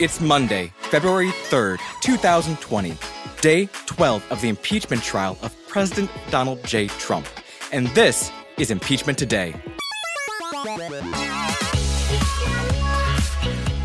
It's 0.00 0.20
Monday, 0.20 0.72
February 0.90 1.28
3rd, 1.28 1.78
2020, 2.00 2.98
day 3.40 3.66
12 3.86 4.32
of 4.32 4.40
the 4.40 4.48
impeachment 4.48 5.00
trial 5.04 5.38
of 5.40 5.54
President 5.68 6.10
Donald 6.32 6.64
J. 6.64 6.88
Trump. 6.88 7.28
And 7.70 7.86
this 7.88 8.32
is 8.58 8.72
Impeachment 8.72 9.16
Today. 9.16 9.54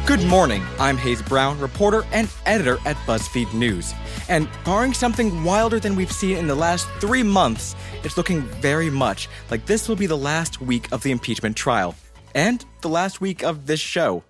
Good 0.08 0.24
morning. 0.24 0.64
I'm 0.80 0.98
Hayes 0.98 1.22
Brown, 1.22 1.60
reporter 1.60 2.04
and 2.12 2.28
editor 2.48 2.80
at 2.88 2.96
BuzzFeed 3.06 3.54
News. 3.54 3.94
And 4.30 4.50
barring 4.66 4.96
something 4.96 5.44
wilder 5.44 5.80
than 5.80 5.96
we've 5.96 6.12
seen 6.12 6.38
in 6.38 6.48
the 6.48 6.56
last 6.56 6.88
three 7.00 7.22
months, 7.22 7.76
it's 8.04 8.18
looking 8.18 8.42
very 8.42 8.90
much 8.90 9.30
like 9.52 9.68
this 9.68 9.88
will 9.88 9.96
be 9.96 10.08
the 10.08 10.18
last 10.18 10.60
week 10.60 10.92
of 10.92 11.04
the 11.04 11.12
impeachment 11.12 11.56
trial. 11.56 11.94
And 12.34 12.66
the 12.82 12.90
last 12.90 13.22
week 13.22 13.44
of 13.44 13.68
this 13.68 13.80
show. 13.80 14.24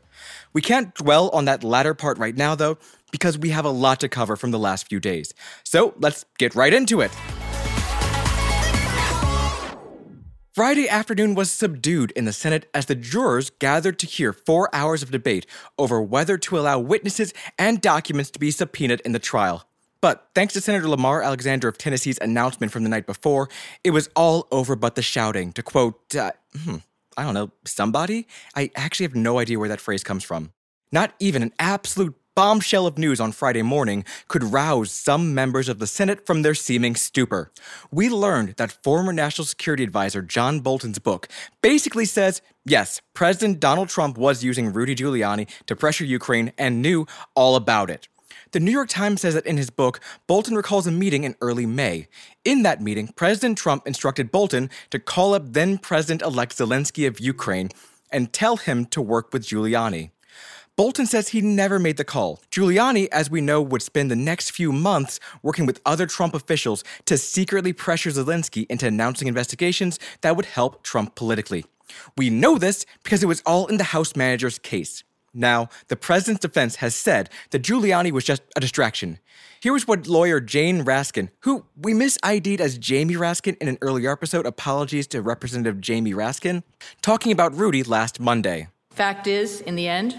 We 0.53 0.61
can't 0.61 0.93
dwell 0.95 1.29
on 1.29 1.45
that 1.45 1.63
latter 1.63 1.93
part 1.93 2.17
right 2.17 2.35
now, 2.35 2.55
though, 2.55 2.77
because 3.11 3.37
we 3.37 3.49
have 3.49 3.65
a 3.65 3.69
lot 3.69 3.99
to 4.01 4.09
cover 4.09 4.35
from 4.35 4.51
the 4.51 4.59
last 4.59 4.87
few 4.87 4.99
days. 4.99 5.33
So 5.63 5.93
let's 5.97 6.25
get 6.37 6.55
right 6.55 6.73
into 6.73 7.01
it. 7.01 7.11
Friday 10.53 10.89
afternoon 10.89 11.35
was 11.35 11.49
subdued 11.51 12.11
in 12.11 12.25
the 12.25 12.33
Senate 12.33 12.69
as 12.73 12.87
the 12.87 12.95
jurors 12.95 13.49
gathered 13.49 13.97
to 13.99 14.05
hear 14.05 14.33
four 14.33 14.69
hours 14.75 15.01
of 15.01 15.09
debate 15.09 15.45
over 15.77 16.01
whether 16.01 16.37
to 16.37 16.59
allow 16.59 16.77
witnesses 16.79 17.33
and 17.57 17.79
documents 17.79 18.29
to 18.31 18.39
be 18.39 18.51
subpoenaed 18.51 18.99
in 19.05 19.13
the 19.13 19.19
trial. 19.19 19.63
But 20.01 20.27
thanks 20.33 20.53
to 20.55 20.61
Senator 20.61 20.87
Lamar 20.89 21.21
Alexander 21.21 21.67
of 21.67 21.77
Tennessee's 21.77 22.17
announcement 22.21 22.71
from 22.71 22.83
the 22.83 22.89
night 22.89 23.05
before, 23.05 23.47
it 23.83 23.91
was 23.91 24.09
all 24.15 24.47
over 24.51 24.75
but 24.75 24.95
the 24.95 25.01
shouting. 25.01 25.53
To 25.53 25.63
quote, 25.63 26.15
uh, 26.15 26.31
hmm, 26.53 26.77
I 27.19 27.23
don't 27.23 27.33
know, 27.33 27.51
somebody? 27.65 28.27
I 28.55 28.71
actually 28.77 29.03
have 29.07 29.15
no 29.15 29.39
idea 29.39 29.59
where 29.59 29.67
that 29.67 29.81
phrase 29.81 30.05
comes 30.05 30.23
from. 30.23 30.53
Not 30.89 31.13
even 31.19 31.43
an 31.43 31.51
absolute 31.59 32.15
bombshell 32.33 32.87
of 32.87 32.97
news 32.97 33.19
on 33.19 33.33
Friday 33.33 33.61
morning 33.61 34.05
could 34.29 34.41
rouse 34.41 34.89
some 34.89 35.35
members 35.35 35.67
of 35.67 35.79
the 35.79 35.85
Senate 35.85 36.25
from 36.25 36.41
their 36.41 36.55
seeming 36.55 36.95
stupor. 36.95 37.51
We 37.91 38.09
learned 38.09 38.55
that 38.55 38.71
former 38.71 39.11
National 39.11 39.43
Security 39.43 39.83
Advisor 39.83 40.21
John 40.21 40.61
Bolton's 40.61 40.99
book 40.99 41.27
basically 41.61 42.05
says 42.05 42.41
yes, 42.63 43.01
President 43.13 43.59
Donald 43.59 43.89
Trump 43.89 44.17
was 44.17 44.41
using 44.41 44.71
Rudy 44.71 44.95
Giuliani 44.95 45.49
to 45.65 45.75
pressure 45.75 46.05
Ukraine 46.05 46.53
and 46.57 46.81
knew 46.81 47.05
all 47.35 47.57
about 47.57 47.89
it. 47.89 48.07
The 48.51 48.59
New 48.59 48.71
York 48.71 48.89
Times 48.89 49.21
says 49.21 49.35
that 49.35 49.45
in 49.45 49.57
his 49.57 49.69
book, 49.69 49.99
Bolton 50.25 50.55
recalls 50.55 50.87
a 50.87 50.91
meeting 50.91 51.23
in 51.23 51.35
early 51.39 51.67
May. 51.67 52.07
In 52.43 52.63
that 52.63 52.81
meeting, 52.81 53.09
President 53.09 53.59
Trump 53.59 53.85
instructed 53.85 54.31
Bolton 54.31 54.71
to 54.89 54.97
call 54.97 55.35
up 55.35 55.53
then 55.53 55.77
President 55.77 56.23
elect 56.23 56.57
Zelensky 56.57 57.07
of 57.07 57.19
Ukraine 57.19 57.69
and 58.11 58.33
tell 58.33 58.57
him 58.57 58.85
to 58.87 59.03
work 59.03 59.31
with 59.31 59.45
Giuliani. 59.45 60.09
Bolton 60.75 61.05
says 61.05 61.29
he 61.29 61.41
never 61.41 61.77
made 61.77 61.97
the 61.97 62.03
call. 62.03 62.41
Giuliani, 62.49 63.07
as 63.11 63.29
we 63.29 63.39
know, 63.39 63.61
would 63.61 63.83
spend 63.83 64.09
the 64.09 64.15
next 64.15 64.49
few 64.49 64.71
months 64.71 65.19
working 65.43 65.67
with 65.67 65.81
other 65.85 66.07
Trump 66.07 66.33
officials 66.33 66.83
to 67.05 67.19
secretly 67.19 67.71
pressure 67.71 68.09
Zelensky 68.09 68.65
into 68.67 68.87
announcing 68.87 69.27
investigations 69.27 69.99
that 70.21 70.35
would 70.35 70.45
help 70.45 70.81
Trump 70.81 71.13
politically. 71.13 71.65
We 72.17 72.31
know 72.31 72.57
this 72.57 72.85
because 73.03 73.21
it 73.21 73.27
was 73.27 73.43
all 73.45 73.67
in 73.67 73.77
the 73.77 73.83
House 73.83 74.15
manager's 74.15 74.57
case. 74.57 75.03
Now, 75.33 75.69
the 75.87 75.95
president's 75.95 76.41
defense 76.41 76.77
has 76.77 76.95
said 76.95 77.29
that 77.51 77.61
Giuliani 77.61 78.11
was 78.11 78.23
just 78.23 78.41
a 78.55 78.59
distraction. 78.59 79.19
Here 79.61 79.75
is 79.75 79.87
what 79.87 80.07
lawyer 80.07 80.39
Jane 80.39 80.85
Raskin, 80.85 81.29
who 81.41 81.65
we 81.75 81.93
misid'd 81.93 82.61
as 82.61 82.77
Jamie 82.77 83.15
Raskin 83.15 83.57
in 83.57 83.67
an 83.67 83.77
earlier 83.81 84.11
episode, 84.11 84.45
apologies 84.45 85.05
to 85.07 85.21
Representative 85.21 85.81
Jamie 85.81 86.13
Raskin, 86.13 86.63
talking 87.01 87.31
about 87.31 87.53
Rudy 87.55 87.83
last 87.83 88.19
Monday. 88.19 88.69
Fact 88.91 89.27
is, 89.27 89.61
in 89.61 89.75
the 89.75 89.87
end, 89.87 90.15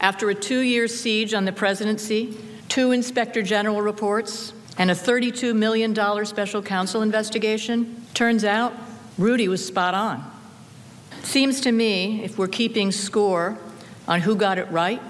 after 0.00 0.30
a 0.30 0.34
two 0.34 0.60
year 0.60 0.88
siege 0.88 1.32
on 1.32 1.44
the 1.44 1.52
presidency, 1.52 2.36
two 2.68 2.90
inspector 2.90 3.42
general 3.42 3.82
reports, 3.82 4.52
and 4.78 4.90
a 4.90 4.94
$32 4.94 5.54
million 5.54 5.94
special 6.24 6.62
counsel 6.62 7.02
investigation, 7.02 8.04
turns 8.14 8.44
out 8.44 8.72
Rudy 9.18 9.46
was 9.46 9.64
spot 9.64 9.94
on. 9.94 10.28
Seems 11.22 11.60
to 11.60 11.72
me, 11.72 12.24
if 12.24 12.38
we're 12.38 12.48
keeping 12.48 12.90
score 12.90 13.58
on 14.08 14.20
who 14.20 14.34
got 14.34 14.58
it 14.58 14.70
right, 14.70 15.00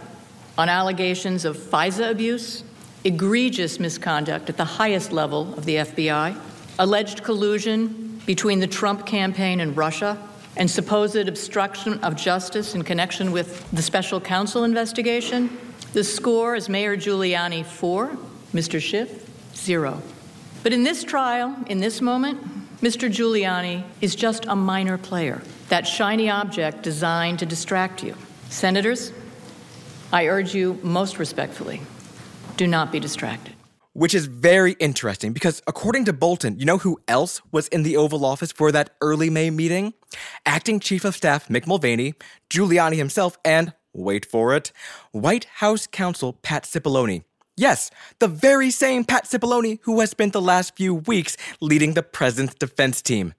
on 0.58 0.69
allegations 0.69 1.44
of 1.44 1.56
FISA 1.56 2.10
abuse, 2.10 2.64
egregious 3.04 3.80
misconduct 3.80 4.48
at 4.48 4.56
the 4.56 4.64
highest 4.64 5.12
level 5.12 5.54
of 5.54 5.64
the 5.64 5.76
FBI, 5.76 6.36
alleged 6.78 7.22
collusion 7.22 8.20
between 8.26 8.60
the 8.60 8.66
Trump 8.66 9.06
campaign 9.06 9.60
and 9.60 9.76
Russia, 9.76 10.19
and 10.56 10.70
supposed 10.70 11.16
obstruction 11.16 11.98
of 12.00 12.14
justice 12.14 12.75
in 12.75 12.82
connection 12.82 13.32
with 13.32 13.69
the 13.70 13.82
special 13.82 14.20
counsel 14.20 14.64
investigation. 14.64 15.59
The 15.94 16.04
score 16.04 16.54
is 16.54 16.69
Mayor 16.69 16.97
Giuliani 16.97 17.64
four, 17.64 18.16
Mr. 18.53 18.80
Schiff 18.80 19.30
zero. 19.54 20.03
But 20.62 20.72
in 20.72 20.84
this 20.84 21.03
trial, 21.04 21.56
in 21.66 21.80
this 21.80 22.00
moment, 22.00 22.41
Mr. 22.80 23.10
Giuliani 23.10 23.84
is 24.00 24.14
just 24.14 24.44
a 24.47 24.56
minor 24.56 24.98
player, 24.98 25.42
that 25.69 25.86
shiny 25.86 26.28
object 26.28 26.82
designed 26.82 27.38
to 27.38 27.47
distract 27.47 28.03
you. 28.03 28.14
Senators, 28.53 29.13
I 30.13 30.29
urge 30.29 30.55
you 30.55 30.79
most 30.83 31.19
respectfully 31.19 31.81
do 32.59 32.67
not 32.67 32.93
be 32.93 33.01
distracted. 33.01 33.55
Which 33.95 34.15
is 34.15 34.27
very 34.27 34.73
interesting 34.73 35.33
because, 35.33 35.63
according 35.67 36.05
to 36.05 36.13
Bolton, 36.13 36.59
you 36.59 36.67
know 36.67 36.77
who 36.77 37.01
else 37.09 37.41
was 37.51 37.67
in 37.69 37.83
the 37.83 37.97
Oval 37.97 38.27
Office 38.27 38.53
for 38.53 38.71
that 38.71 38.91
early 39.01 39.31
May 39.31 39.49
meeting? 39.49 39.95
Acting 40.45 40.81
Chief 40.81 41.05
of 41.07 41.17
Staff 41.17 41.49
Mick 41.49 41.67
Mulvaney, 41.67 42.13
Giuliani 42.51 42.97
himself, 42.97 43.39
and, 43.43 43.73
wait 43.95 44.27
for 44.27 44.55
it, 44.55 44.71
White 45.13 45.47
House 45.57 45.87
counsel 45.87 46.34
Pat 46.34 46.65
Cipollone. 46.65 47.25
Yes, 47.57 47.91
the 48.19 48.29
very 48.29 48.71
same 48.71 49.05
Pat 49.05 49.25
Cipollone 49.25 49.79
who 49.83 49.99
has 50.01 50.11
spent 50.11 50.34
the 50.34 50.43
last 50.43 50.77
few 50.77 50.95
weeks 50.95 51.39
leading 51.63 51.95
the 51.95 52.03
president's 52.03 52.55
defense 52.55 53.01
team. 53.01 53.33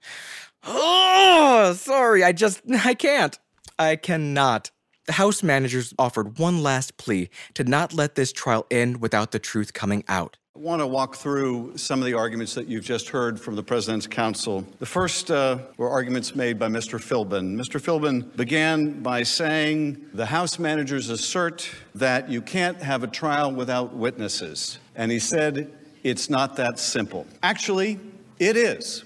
Oh, 0.64 1.72
sorry, 1.78 2.24
I 2.24 2.32
just, 2.32 2.62
I 2.84 2.94
can't. 2.94 3.38
I 3.78 3.96
cannot. 3.96 4.70
The 5.06 5.12
House 5.12 5.42
managers 5.42 5.92
offered 5.98 6.38
one 6.38 6.62
last 6.62 6.96
plea 6.96 7.28
to 7.54 7.64
not 7.64 7.92
let 7.92 8.14
this 8.14 8.32
trial 8.32 8.66
end 8.70 9.02
without 9.02 9.32
the 9.32 9.38
truth 9.38 9.74
coming 9.74 10.02
out. 10.08 10.38
I 10.56 10.60
want 10.60 10.80
to 10.80 10.86
walk 10.86 11.16
through 11.16 11.76
some 11.76 11.98
of 11.98 12.06
the 12.06 12.14
arguments 12.14 12.54
that 12.54 12.68
you've 12.68 12.84
just 12.84 13.10
heard 13.10 13.38
from 13.38 13.54
the 13.54 13.62
President's 13.62 14.06
counsel. 14.06 14.64
The 14.78 14.86
first 14.86 15.30
uh, 15.30 15.58
were 15.76 15.90
arguments 15.90 16.34
made 16.34 16.58
by 16.58 16.68
Mr. 16.68 16.98
Philbin. 16.98 17.54
Mr. 17.54 17.78
Philbin 17.80 18.34
began 18.34 19.02
by 19.02 19.24
saying 19.24 20.06
the 20.14 20.24
House 20.24 20.58
managers 20.58 21.10
assert 21.10 21.68
that 21.96 22.30
you 22.30 22.40
can't 22.40 22.80
have 22.80 23.02
a 23.02 23.08
trial 23.08 23.52
without 23.52 23.94
witnesses. 23.94 24.78
And 24.94 25.10
he 25.10 25.18
said 25.18 25.70
it's 26.02 26.30
not 26.30 26.56
that 26.56 26.78
simple. 26.78 27.26
Actually, 27.42 27.98
it 28.38 28.56
is. 28.56 29.04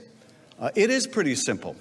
Uh, 0.60 0.70
it 0.76 0.91
is 0.91 1.09
pretty 1.09 1.34
simple. 1.34 1.75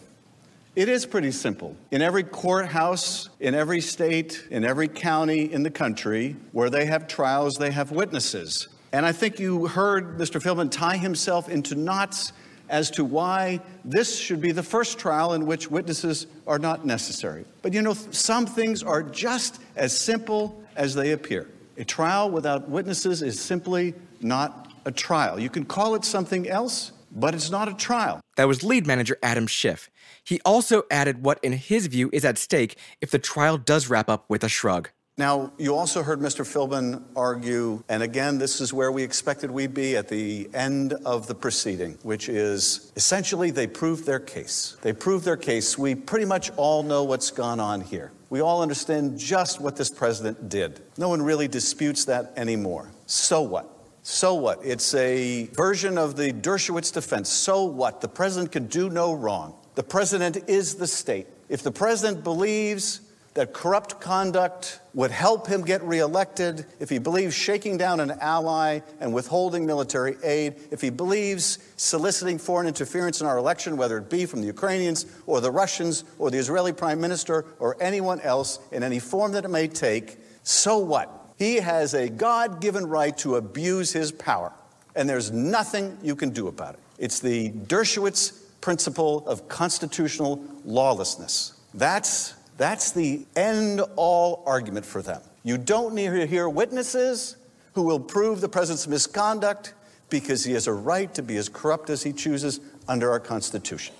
It 0.78 0.90
is 0.90 1.08
pretty 1.08 1.32
simple. 1.32 1.76
In 1.90 2.04
every 2.04 2.22
courthouse, 2.22 3.30
in 3.40 3.56
every 3.56 3.82
state, 3.82 4.46
in 4.52 4.64
every 4.64 4.88
county 4.88 5.52
in 5.52 5.64
the 5.64 5.72
country 5.72 6.36
where 6.52 6.70
they 6.70 6.86
have 6.86 7.08
trials, 7.08 7.56
they 7.56 7.72
have 7.72 7.90
witnesses. 7.90 8.68
And 8.92 9.04
I 9.04 9.12
think 9.12 9.40
you 9.40 9.66
heard 9.66 10.20
Mr. 10.20 10.40
Philbin 10.40 10.70
tie 10.70 10.98
himself 10.98 11.50
into 11.50 11.74
knots 11.74 12.32
as 12.70 12.92
to 12.92 13.04
why 13.04 13.60
this 13.84 14.20
should 14.20 14.40
be 14.40 14.52
the 14.52 14.62
first 14.62 15.00
trial 15.00 15.34
in 15.34 15.48
which 15.48 15.72
witnesses 15.72 16.28
are 16.46 16.60
not 16.60 16.86
necessary. 16.86 17.46
But 17.64 17.74
you 17.74 17.82
know, 17.82 17.96
some 17.96 18.46
things 18.46 18.84
are 18.84 19.02
just 19.02 19.60
as 19.76 20.00
simple 20.00 20.64
as 20.76 20.94
they 20.94 21.14
appear. 21.14 21.50
A 21.78 21.86
trial 21.86 22.30
without 22.30 22.70
witnesses 22.70 23.24
is 23.24 23.42
simply 23.42 23.96
not 24.22 24.72
a 24.86 24.92
trial. 24.92 25.40
You 25.40 25.50
can 25.50 25.66
call 25.66 25.96
it 25.96 26.06
something 26.06 26.48
else, 26.48 26.92
but 27.18 27.34
it's 27.34 27.50
not 27.50 27.68
a 27.68 27.74
trial. 27.74 28.22
That 28.38 28.48
was 28.48 28.64
lead 28.64 28.86
manager 28.86 29.18
Adam 29.22 29.48
Schiff. 29.48 29.90
He 30.24 30.40
also 30.46 30.84
added 30.92 31.24
what, 31.24 31.40
in 31.44 31.54
his 31.54 31.88
view, 31.88 32.10
is 32.14 32.24
at 32.24 32.38
stake 32.38 32.78
if 33.02 33.12
the 33.12 33.20
trial 33.20 33.58
does 33.58 33.90
wrap 33.90 34.08
up 34.08 34.26
with 34.30 34.44
a 34.44 34.50
shrug. 34.50 34.90
Now, 35.20 35.52
you 35.58 35.76
also 35.76 36.04
heard 36.04 36.20
Mr. 36.20 36.46
Philbin 36.46 37.04
argue, 37.16 37.84
and 37.90 38.04
again, 38.04 38.38
this 38.38 38.62
is 38.62 38.72
where 38.72 38.92
we 38.92 39.02
expected 39.02 39.50
we'd 39.50 39.74
be 39.74 39.98
at 39.98 40.08
the 40.08 40.48
end 40.54 40.94
of 40.94 41.26
the 41.26 41.34
proceeding, 41.34 41.98
which 42.04 42.30
is 42.30 42.94
essentially 42.96 43.50
they 43.50 43.66
proved 43.66 44.06
their 44.06 44.20
case. 44.20 44.78
They 44.84 44.94
proved 44.94 45.26
their 45.26 45.36
case. 45.36 45.76
We 45.76 45.96
pretty 45.96 46.26
much 46.26 46.52
all 46.56 46.84
know 46.84 47.04
what's 47.04 47.32
gone 47.32 47.60
on 47.60 47.82
here. 47.82 48.12
We 48.30 48.42
all 48.42 48.62
understand 48.62 49.18
just 49.18 49.60
what 49.60 49.76
this 49.76 49.90
president 49.90 50.50
did. 50.50 50.82
No 51.00 51.10
one 51.10 51.24
really 51.24 51.48
disputes 51.48 52.06
that 52.06 52.34
anymore. 52.38 52.92
So 53.08 53.42
what? 53.42 53.77
So 54.10 54.36
what? 54.36 54.62
It's 54.64 54.94
a 54.94 55.48
version 55.48 55.98
of 55.98 56.16
the 56.16 56.32
Dershowitz 56.32 56.94
defense. 56.94 57.28
So 57.28 57.66
what? 57.66 58.00
The 58.00 58.08
president 58.08 58.54
can 58.54 58.68
do 58.68 58.90
no 58.90 59.12
wrong. 59.12 59.54
The 59.76 59.84
president 59.84 60.38
is 60.48 60.76
the 60.76 60.88
state. 60.88 61.28
If 61.50 61.62
the 61.62 61.74
president 61.74 62.24
believes 62.24 63.02
that 63.34 63.52
corrupt 63.52 64.00
conduct 64.00 64.80
would 64.94 65.12
help 65.12 65.46
him 65.46 65.62
get 65.62 65.84
reelected, 65.84 66.66
if 66.80 66.90
he 66.90 67.00
believes 67.00 67.36
shaking 67.36 67.76
down 67.76 68.00
an 68.00 68.12
ally 68.22 68.80
and 69.02 69.14
withholding 69.14 69.66
military 69.66 70.16
aid, 70.24 70.56
if 70.72 70.80
he 70.80 70.90
believes 70.90 71.60
soliciting 71.76 72.38
foreign 72.38 72.66
interference 72.66 73.20
in 73.20 73.28
our 73.28 73.38
election, 73.38 73.76
whether 73.76 73.98
it 73.98 74.10
be 74.10 74.26
from 74.26 74.40
the 74.40 74.48
Ukrainians 74.48 75.06
or 75.26 75.42
the 75.42 75.52
Russians 75.52 76.06
or 76.18 76.32
the 76.32 76.38
Israeli 76.38 76.72
prime 76.72 77.02
minister 77.02 77.44
or 77.60 77.76
anyone 77.82 78.22
else 78.22 78.60
in 78.72 78.84
any 78.84 79.00
form 79.00 79.34
that 79.34 79.44
it 79.44 79.50
may 79.50 79.68
take, 79.68 80.18
so 80.44 80.78
what? 80.78 81.17
He 81.38 81.58
has 81.58 81.94
a 81.94 82.10
God 82.10 82.62
given 82.62 82.88
right 82.88 83.16
to 83.20 83.36
abuse 83.36 83.94
his 83.94 84.12
power, 84.12 84.54
and 84.96 85.08
there's 85.08 85.32
nothing 85.32 85.98
you 86.02 86.16
can 86.16 86.32
do 86.32 86.48
about 86.48 86.74
it. 86.74 86.80
It's 86.98 87.20
the 87.20 87.52
Dershowitz 87.52 88.42
principle 88.60 89.26
of 89.28 89.48
constitutional 89.48 90.44
lawlessness. 90.66 91.54
That's, 91.74 92.34
that's 92.58 92.92
the 92.92 93.26
end 93.36 93.82
all 93.96 94.44
argument 94.46 94.86
for 94.86 95.02
them. 95.02 95.22
You 95.44 95.58
don't 95.58 95.94
need 95.94 96.10
to 96.10 96.26
hear 96.26 96.50
witnesses 96.50 97.38
who 97.74 97.84
will 97.84 98.00
prove 98.00 98.42
the 98.42 98.50
president's 98.50 98.88
misconduct 98.88 99.74
because 100.10 100.44
he 100.44 100.54
has 100.54 100.66
a 100.68 100.74
right 100.74 101.14
to 101.14 101.22
be 101.22 101.38
as 101.38 101.50
corrupt 101.50 101.90
as 101.90 102.02
he 102.02 102.12
chooses 102.12 102.60
under 102.88 103.12
our 103.12 103.20
Constitution. 103.20 103.94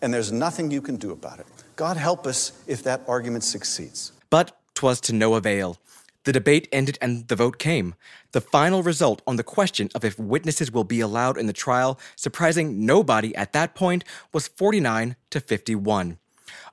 And 0.00 0.14
there's 0.14 0.30
nothing 0.30 0.70
you 0.70 0.80
can 0.80 0.96
do 0.96 1.10
about 1.10 1.40
it. 1.40 1.46
God 1.74 1.96
help 1.96 2.26
us 2.26 2.52
if 2.66 2.82
that 2.84 3.02
argument 3.08 3.42
succeeds. 3.42 4.12
But 4.30 4.56
'twas 4.74 5.00
to 5.00 5.12
no 5.12 5.34
avail. 5.34 5.78
The 6.26 6.32
debate 6.32 6.66
ended 6.72 6.98
and 7.00 7.28
the 7.28 7.36
vote 7.36 7.56
came. 7.60 7.94
The 8.32 8.40
final 8.40 8.82
result 8.82 9.22
on 9.28 9.36
the 9.36 9.44
question 9.44 9.90
of 9.94 10.04
if 10.04 10.18
witnesses 10.18 10.72
will 10.72 10.82
be 10.82 10.98
allowed 10.98 11.38
in 11.38 11.46
the 11.46 11.52
trial, 11.52 12.00
surprising 12.16 12.84
nobody 12.84 13.32
at 13.36 13.52
that 13.52 13.76
point, 13.76 14.02
was 14.32 14.48
49 14.48 15.14
to 15.30 15.38
51. 15.38 16.18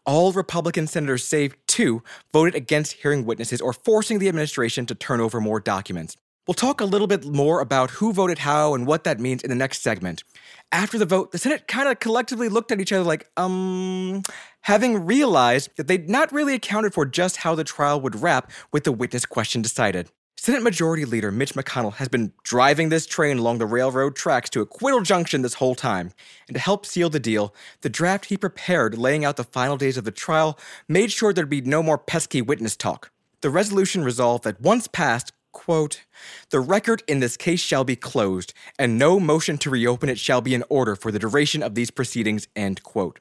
All 0.08 0.32
Republican 0.32 0.88
senators, 0.88 1.24
save 1.24 1.56
two, 1.68 2.02
voted 2.34 2.56
against 2.56 2.94
hearing 2.94 3.26
witnesses 3.26 3.62
or 3.62 3.74
forcing 3.74 4.18
the 4.18 4.28
administration 4.28 4.88
to 4.88 4.96
turn 4.96 5.22
over 5.22 5.40
more 5.40 5.60
documents. 5.60 6.18
We'll 6.48 6.56
talk 6.56 6.82
a 6.82 6.86
little 6.86 7.08
bit 7.08 7.24
more 7.24 7.62
about 7.62 7.92
who 7.92 8.12
voted 8.12 8.40
how 8.40 8.74
and 8.74 8.88
what 8.88 9.04
that 9.04 9.20
means 9.20 9.44
in 9.44 9.52
the 9.52 9.56
next 9.56 9.84
segment. 9.84 10.24
After 10.72 10.98
the 10.98 11.06
vote, 11.06 11.32
the 11.32 11.38
Senate 11.38 11.68
kind 11.68 11.88
of 11.88 12.00
collectively 12.00 12.50
looked 12.50 12.72
at 12.72 12.82
each 12.82 12.92
other 12.92 13.04
like, 13.04 13.30
um, 13.38 14.24
having 14.64 15.06
realized 15.06 15.70
that 15.78 15.88
they'd 15.88 16.10
not 16.10 16.32
really 16.32 16.56
accounted 16.56 16.94
for 16.94 17.06
just 17.06 17.38
how 17.38 17.56
the 17.56 17.64
trial 17.64 18.02
would 18.02 18.22
wrap 18.22 18.52
with 18.72 18.84
the 18.84 18.92
witness 18.92 19.26
question 19.26 19.62
decided. 19.62 20.10
Senate 20.36 20.62
Majority 20.62 21.06
Leader 21.06 21.32
Mitch 21.32 21.54
McConnell 21.54 21.94
has 21.94 22.10
been 22.10 22.34
driving 22.44 22.90
this 22.90 23.06
train 23.06 23.38
along 23.38 23.60
the 23.60 23.66
railroad 23.66 24.14
tracks 24.14 24.50
to 24.50 24.60
Acquittal 24.60 25.00
Junction 25.00 25.42
this 25.42 25.54
whole 25.54 25.76
time. 25.76 26.12
And 26.50 26.56
to 26.56 26.60
help 26.60 26.86
seal 26.86 27.10
the 27.10 27.20
deal, 27.20 27.56
the 27.80 27.90
draft 27.90 28.26
he 28.26 28.36
prepared 28.36 28.98
laying 28.98 29.24
out 29.24 29.38
the 29.38 29.46
final 29.46 29.78
days 29.78 29.96
of 29.96 30.04
the 30.04 30.12
trial 30.12 30.60
made 30.90 31.14
sure 31.14 31.32
there'd 31.32 31.50
be 31.50 31.62
no 31.62 31.82
more 31.82 31.98
pesky 31.98 32.42
witness 32.42 32.76
talk. 32.76 33.10
The 33.40 33.50
resolution 33.50 34.04
resolved 34.04 34.44
that 34.44 34.60
once 34.60 34.90
passed, 34.90 35.32
quote, 35.54 36.04
the 36.50 36.60
record 36.60 37.04
in 37.08 37.22
this 37.22 37.38
case 37.38 37.62
shall 37.62 37.86
be 37.86 37.96
closed, 37.96 38.54
and 38.78 38.98
no 38.98 39.22
motion 39.22 39.58
to 39.60 39.70
reopen 39.70 40.10
it 40.10 40.20
shall 40.20 40.42
be 40.42 40.54
in 40.54 40.64
order 40.68 40.98
for 40.98 41.10
the 41.10 41.20
duration 41.20 41.64
of 41.64 41.76
these 41.76 41.92
proceedings, 41.92 42.50
end 42.54 42.84
quote. 42.84 43.20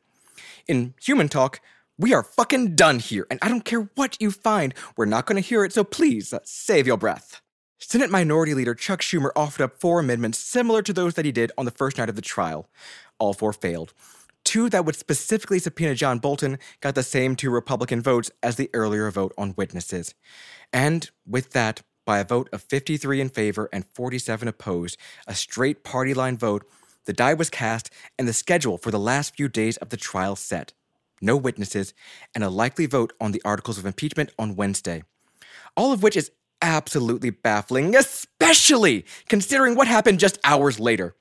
In 0.69 0.95
human 1.01 1.29
talk, 1.29 1.61
we 1.99 2.15
are 2.15 2.23
fucking 2.23 2.75
done 2.75 2.99
here, 2.99 3.27
and 3.31 3.39
I 3.43 3.49
don't 3.49 3.65
care 3.65 3.91
what 3.95 4.17
you 4.21 4.31
find, 4.31 4.75
we're 4.97 5.05
not 5.05 5.27
to 5.27 5.41
hear 5.41 5.65
it, 5.65 5.73
so 5.73 5.85
please 5.85 6.33
uh, 6.33 6.39
save 6.45 6.87
your 6.87 6.97
breath. 6.97 7.41
Senate 7.79 8.11
Minority 8.11 8.55
Leader 8.55 8.75
Chuck 8.75 9.01
Schumer 9.01 9.31
offered 9.35 9.63
up 9.63 9.81
four 9.81 10.01
amendments 10.01 10.39
similar 10.39 10.83
to 10.83 10.93
those 10.93 11.15
that 11.15 11.25
he 11.25 11.33
did 11.33 11.53
on 11.59 11.65
the 11.65 11.71
first 11.71 11.99
night 11.99 12.09
of 12.09 12.17
the 12.17 12.23
trial. 12.23 12.69
All 13.19 13.35
four 13.35 13.53
failed. 13.53 13.93
Two 14.45 14.69
that 14.71 14.85
would 14.85 14.97
specifically 14.97 15.59
subpoena 15.59 15.95
John 15.95 16.19
Bolton 16.19 16.59
got 16.81 16.95
the 16.95 17.03
same 17.03 17.37
two 17.37 17.51
Republican 17.51 18.01
votes 18.01 18.31
as 18.43 18.57
the 18.57 18.71
earlier 18.73 19.11
vote 19.11 19.33
on 19.37 19.55
witnesses. 19.57 20.15
And 20.73 21.11
with 21.27 21.51
that, 21.51 21.83
by 22.05 22.19
a 22.19 22.25
vote 22.25 22.49
of 22.53 22.63
53 22.63 23.21
in 23.21 23.29
favor 23.29 23.69
and 23.73 23.85
47 23.85 24.49
opposed, 24.49 24.97
a 25.27 25.35
straight 25.35 25.85
party 25.85 26.15
line 26.15 26.37
vote, 26.37 26.65
the 27.05 27.13
die 27.13 27.35
was 27.35 27.51
cast 27.51 27.91
and 28.19 28.27
the 28.29 28.33
schedule 28.33 28.79
for 28.79 28.91
the 28.91 28.99
last 28.99 29.37
few 29.37 29.49
days 29.49 29.77
of 29.79 29.91
the 29.91 29.97
trial 29.97 30.37
set. 30.37 30.73
No 31.21 31.37
witnesses, 31.37 31.95
and 32.35 32.43
a 32.43 32.51
likely 32.51 32.87
vote 32.87 33.13
on 33.21 33.33
the 33.33 33.43
articles 33.45 33.79
of 33.79 33.87
impeachment 33.87 34.31
on 34.39 34.57
Wednesday. 34.57 35.05
All 35.77 35.93
of 35.93 36.03
which 36.03 36.17
is 36.17 36.33
absolutely 36.61 37.31
baffling, 37.31 37.95
especially 37.95 39.05
considering 39.29 39.75
what 39.75 39.89
happened 39.89 40.21
just 40.21 40.39
hours 40.45 40.81
later. 40.81 41.15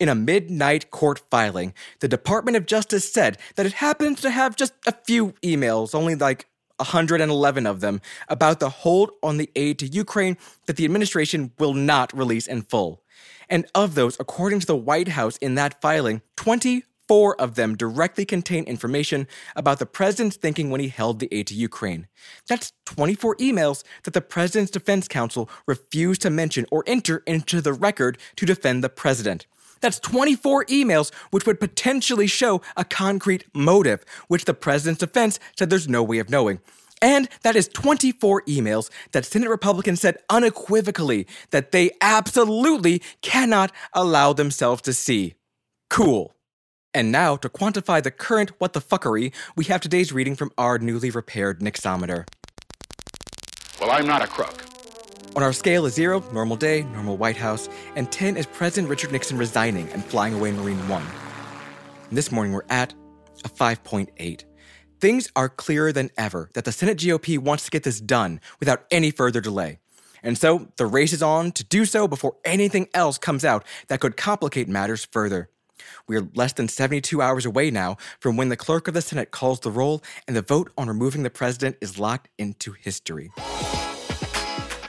In 0.00 0.08
a 0.08 0.14
midnight 0.14 0.90
court 0.90 1.22
filing, 1.30 1.72
the 2.00 2.08
Department 2.08 2.56
of 2.56 2.66
Justice 2.66 3.10
said 3.12 3.38
that 3.54 3.66
it 3.66 3.74
happens 3.74 4.20
to 4.22 4.30
have 4.30 4.56
just 4.56 4.72
a 4.86 4.92
few 4.92 5.34
emails, 5.42 5.94
only 5.94 6.16
like 6.16 6.46
111 6.78 7.66
of 7.66 7.80
them, 7.80 8.00
about 8.28 8.58
the 8.58 8.70
hold 8.70 9.12
on 9.22 9.36
the 9.36 9.50
aid 9.54 9.78
to 9.78 9.86
Ukraine 9.86 10.36
that 10.66 10.76
the 10.76 10.84
administration 10.84 11.52
will 11.58 11.74
not 11.74 12.12
release 12.16 12.48
in 12.48 12.62
full. 12.62 13.03
And 13.48 13.66
of 13.74 13.94
those, 13.94 14.16
according 14.18 14.60
to 14.60 14.66
the 14.66 14.76
White 14.76 15.08
House 15.08 15.36
in 15.38 15.54
that 15.56 15.80
filing, 15.80 16.22
24 16.36 17.40
of 17.40 17.54
them 17.54 17.76
directly 17.76 18.24
contain 18.24 18.64
information 18.64 19.26
about 19.56 19.78
the 19.78 19.86
president's 19.86 20.36
thinking 20.36 20.70
when 20.70 20.80
he 20.80 20.88
held 20.88 21.20
the 21.20 21.28
aid 21.32 21.46
to 21.48 21.54
Ukraine. 21.54 22.06
That's 22.48 22.72
24 22.86 23.36
emails 23.36 23.84
that 24.04 24.14
the 24.14 24.20
president's 24.20 24.70
defense 24.70 25.08
counsel 25.08 25.48
refused 25.66 26.22
to 26.22 26.30
mention 26.30 26.66
or 26.70 26.84
enter 26.86 27.22
into 27.26 27.60
the 27.60 27.72
record 27.72 28.18
to 28.36 28.46
defend 28.46 28.82
the 28.82 28.88
president. 28.88 29.46
That's 29.80 30.00
24 30.00 30.64
emails, 30.66 31.12
which 31.30 31.44
would 31.44 31.60
potentially 31.60 32.26
show 32.26 32.62
a 32.74 32.86
concrete 32.86 33.44
motive, 33.52 34.02
which 34.28 34.46
the 34.46 34.54
president's 34.54 35.00
defense 35.00 35.38
said 35.58 35.68
there's 35.68 35.88
no 35.88 36.02
way 36.02 36.20
of 36.20 36.30
knowing. 36.30 36.60
And 37.04 37.28
that 37.42 37.54
is 37.54 37.68
24 37.68 38.44
emails 38.48 38.88
that 39.12 39.26
Senate 39.26 39.50
Republicans 39.50 40.00
said 40.00 40.16
unequivocally 40.30 41.26
that 41.50 41.70
they 41.70 41.90
absolutely 42.00 43.02
cannot 43.20 43.72
allow 43.92 44.32
themselves 44.32 44.80
to 44.82 44.94
see. 44.94 45.34
Cool. 45.90 46.34
And 46.94 47.12
now, 47.12 47.36
to 47.36 47.50
quantify 47.50 48.02
the 48.02 48.10
current 48.10 48.52
what 48.56 48.72
the 48.72 48.80
fuckery, 48.80 49.34
we 49.54 49.66
have 49.66 49.82
today's 49.82 50.14
reading 50.14 50.34
from 50.34 50.50
our 50.56 50.78
newly 50.78 51.10
repaired 51.10 51.60
Nixometer. 51.60 52.24
Well, 53.78 53.90
I'm 53.90 54.06
not 54.06 54.22
a 54.22 54.26
crook. 54.26 54.64
On 55.36 55.42
our 55.42 55.52
scale 55.52 55.84
is 55.84 55.92
0, 55.92 56.24
normal 56.32 56.56
day, 56.56 56.84
normal 56.84 57.18
White 57.18 57.36
House, 57.36 57.68
and 57.96 58.10
10 58.10 58.38
is 58.38 58.46
President 58.46 58.88
Richard 58.88 59.12
Nixon 59.12 59.36
resigning 59.36 59.90
and 59.90 60.02
flying 60.02 60.32
away 60.32 60.52
Marine 60.52 60.88
One. 60.88 61.04
And 62.08 62.16
this 62.16 62.32
morning 62.32 62.54
we're 62.54 62.64
at 62.70 62.94
a 63.44 63.50
5.8. 63.50 64.44
Things 65.04 65.30
are 65.36 65.50
clearer 65.50 65.92
than 65.92 66.08
ever 66.16 66.48
that 66.54 66.64
the 66.64 66.72
Senate 66.72 66.96
GOP 66.96 67.38
wants 67.38 67.66
to 67.66 67.70
get 67.70 67.82
this 67.82 68.00
done 68.00 68.40
without 68.58 68.86
any 68.90 69.10
further 69.10 69.42
delay. 69.42 69.78
And 70.22 70.38
so 70.38 70.68
the 70.78 70.86
race 70.86 71.12
is 71.12 71.22
on 71.22 71.52
to 71.52 71.62
do 71.62 71.84
so 71.84 72.08
before 72.08 72.36
anything 72.42 72.88
else 72.94 73.18
comes 73.18 73.44
out 73.44 73.66
that 73.88 74.00
could 74.00 74.16
complicate 74.16 74.66
matters 74.66 75.04
further. 75.04 75.50
We 76.08 76.16
are 76.16 76.26
less 76.34 76.54
than 76.54 76.68
72 76.68 77.20
hours 77.20 77.44
away 77.44 77.70
now 77.70 77.98
from 78.18 78.38
when 78.38 78.48
the 78.48 78.56
clerk 78.56 78.88
of 78.88 78.94
the 78.94 79.02
Senate 79.02 79.30
calls 79.30 79.60
the 79.60 79.70
roll 79.70 80.02
and 80.26 80.34
the 80.34 80.40
vote 80.40 80.72
on 80.78 80.88
removing 80.88 81.22
the 81.22 81.28
president 81.28 81.76
is 81.82 81.98
locked 81.98 82.30
into 82.38 82.72
history. 82.72 83.30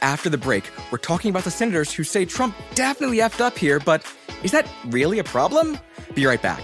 After 0.01 0.29
the 0.29 0.37
break, 0.37 0.63
we're 0.93 0.97
talking 0.97 1.29
about 1.29 1.43
the 1.43 1.51
senators 1.51 1.91
who 1.91 2.05
say 2.05 2.23
Trump 2.23 2.55
definitely 2.73 3.17
effed 3.17 3.41
up 3.41 3.57
here, 3.57 3.81
but 3.81 4.01
is 4.43 4.53
that 4.53 4.65
really 4.85 5.19
a 5.19 5.25
problem? 5.25 5.77
Be 6.13 6.25
right 6.25 6.41
back. 6.41 6.63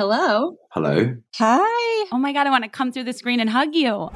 Hello. 0.00 0.56
Hello. 0.70 1.14
Hi. 1.34 2.06
Oh 2.10 2.16
my 2.18 2.32
God, 2.32 2.46
I 2.46 2.50
want 2.50 2.64
to 2.64 2.70
come 2.70 2.90
through 2.90 3.04
the 3.04 3.12
screen 3.12 3.38
and 3.38 3.50
hug 3.50 3.74
you. 3.74 4.08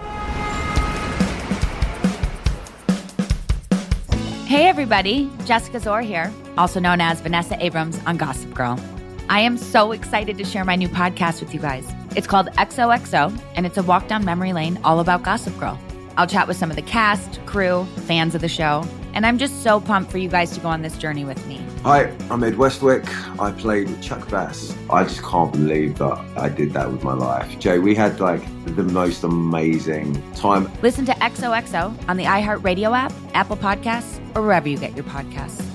Hey, 4.46 4.66
everybody. 4.66 5.30
Jessica 5.44 5.76
Szohr 5.76 6.02
here, 6.02 6.32
also 6.56 6.80
known 6.80 7.02
as 7.02 7.20
Vanessa 7.20 7.62
Abrams 7.62 8.00
on 8.06 8.16
Gossip 8.16 8.54
Girl. 8.54 8.80
I 9.28 9.40
am 9.40 9.58
so 9.58 9.92
excited 9.92 10.38
to 10.38 10.44
share 10.46 10.64
my 10.64 10.74
new 10.74 10.88
podcast 10.88 11.40
with 11.40 11.52
you 11.52 11.60
guys. 11.60 11.86
It's 12.16 12.26
called 12.26 12.46
XOXO, 12.52 13.38
and 13.54 13.66
it's 13.66 13.76
a 13.76 13.82
walk 13.82 14.08
down 14.08 14.24
memory 14.24 14.54
lane 14.54 14.80
all 14.84 15.00
about 15.00 15.22
Gossip 15.22 15.54
Girl. 15.60 15.78
I'll 16.16 16.26
chat 16.26 16.46
with 16.46 16.56
some 16.56 16.70
of 16.70 16.76
the 16.76 16.82
cast, 16.82 17.44
crew, 17.44 17.86
fans 18.06 18.34
of 18.34 18.40
the 18.40 18.48
show, 18.48 18.84
and 19.14 19.26
I'm 19.26 19.38
just 19.38 19.62
so 19.62 19.80
pumped 19.80 20.10
for 20.10 20.18
you 20.18 20.28
guys 20.28 20.52
to 20.52 20.60
go 20.60 20.68
on 20.68 20.82
this 20.82 20.96
journey 20.96 21.24
with 21.24 21.44
me. 21.46 21.64
Hi, 21.82 22.04
I'm 22.30 22.42
Ed 22.44 22.56
Westwick. 22.56 23.04
I 23.40 23.50
played 23.52 24.00
Chuck 24.00 24.28
Bass. 24.30 24.76
I 24.90 25.04
just 25.04 25.22
can't 25.22 25.52
believe 25.52 25.98
that 25.98 26.18
I 26.36 26.48
did 26.48 26.72
that 26.72 26.90
with 26.90 27.02
my 27.02 27.14
life. 27.14 27.58
Jay, 27.58 27.78
we 27.78 27.94
had 27.94 28.20
like 28.20 28.42
the 28.64 28.84
most 28.84 29.24
amazing 29.24 30.20
time. 30.32 30.70
Listen 30.82 31.04
to 31.06 31.12
XOXO 31.14 32.08
on 32.08 32.16
the 32.16 32.24
iHeartRadio 32.24 32.96
app, 32.96 33.12
Apple 33.34 33.56
Podcasts, 33.56 34.18
or 34.36 34.42
wherever 34.42 34.68
you 34.68 34.78
get 34.78 34.94
your 34.94 35.04
podcasts. 35.04 35.73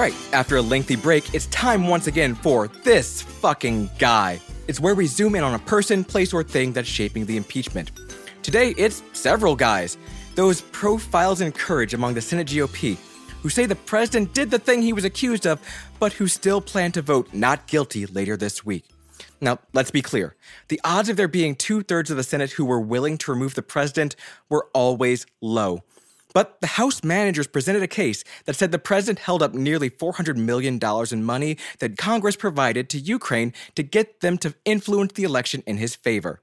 Right, 0.00 0.14
after 0.32 0.56
a 0.56 0.62
lengthy 0.62 0.96
break, 0.96 1.34
it's 1.34 1.46
time 1.46 1.86
once 1.86 2.06
again 2.06 2.34
for 2.34 2.68
This 2.68 3.20
Fucking 3.20 3.90
Guy. 3.98 4.40
It's 4.66 4.80
where 4.80 4.94
we 4.94 5.06
zoom 5.06 5.34
in 5.34 5.44
on 5.44 5.52
a 5.52 5.58
person, 5.58 6.04
place, 6.04 6.32
or 6.32 6.42
thing 6.42 6.72
that's 6.72 6.88
shaping 6.88 7.26
the 7.26 7.36
impeachment. 7.36 7.90
Today, 8.42 8.70
it's 8.78 9.02
several 9.12 9.54
guys. 9.54 9.98
Those 10.36 10.62
profiles 10.62 11.42
in 11.42 11.52
courage 11.52 11.92
among 11.92 12.14
the 12.14 12.22
Senate 12.22 12.46
GOP 12.46 12.96
who 13.42 13.48
say 13.50 13.66
the 13.66 13.74
president 13.74 14.32
did 14.32 14.50
the 14.50 14.58
thing 14.58 14.82
he 14.82 14.92
was 14.92 15.04
accused 15.04 15.46
of, 15.46 15.60
but 15.98 16.12
who 16.14 16.28
still 16.28 16.60
plan 16.60 16.92
to 16.92 17.02
vote 17.02 17.32
not 17.32 17.66
guilty 17.66 18.06
later 18.06 18.36
this 18.36 18.64
week. 18.64 18.84
Now, 19.40 19.58
let's 19.72 19.90
be 19.90 20.02
clear. 20.02 20.34
The 20.68 20.80
odds 20.84 21.08
of 21.08 21.16
there 21.16 21.28
being 21.28 21.56
two 21.56 21.82
thirds 21.82 22.10
of 22.10 22.16
the 22.18 22.22
Senate 22.22 22.52
who 22.52 22.64
were 22.64 22.80
willing 22.80 23.16
to 23.18 23.32
remove 23.32 23.54
the 23.54 23.62
president 23.62 24.16
were 24.48 24.68
always 24.74 25.26
low. 25.40 25.82
But 26.32 26.60
the 26.60 26.66
House 26.66 27.02
managers 27.02 27.46
presented 27.46 27.82
a 27.82 27.88
case 27.88 28.24
that 28.44 28.54
said 28.54 28.72
the 28.72 28.78
president 28.78 29.20
held 29.20 29.42
up 29.42 29.54
nearly 29.54 29.90
$400 29.90 30.36
million 30.36 30.78
in 31.10 31.24
money 31.24 31.56
that 31.78 31.96
Congress 31.98 32.36
provided 32.36 32.88
to 32.90 32.98
Ukraine 32.98 33.52
to 33.74 33.82
get 33.82 34.20
them 34.20 34.38
to 34.38 34.54
influence 34.64 35.12
the 35.14 35.24
election 35.24 35.62
in 35.66 35.78
his 35.78 35.96
favor. 35.96 36.40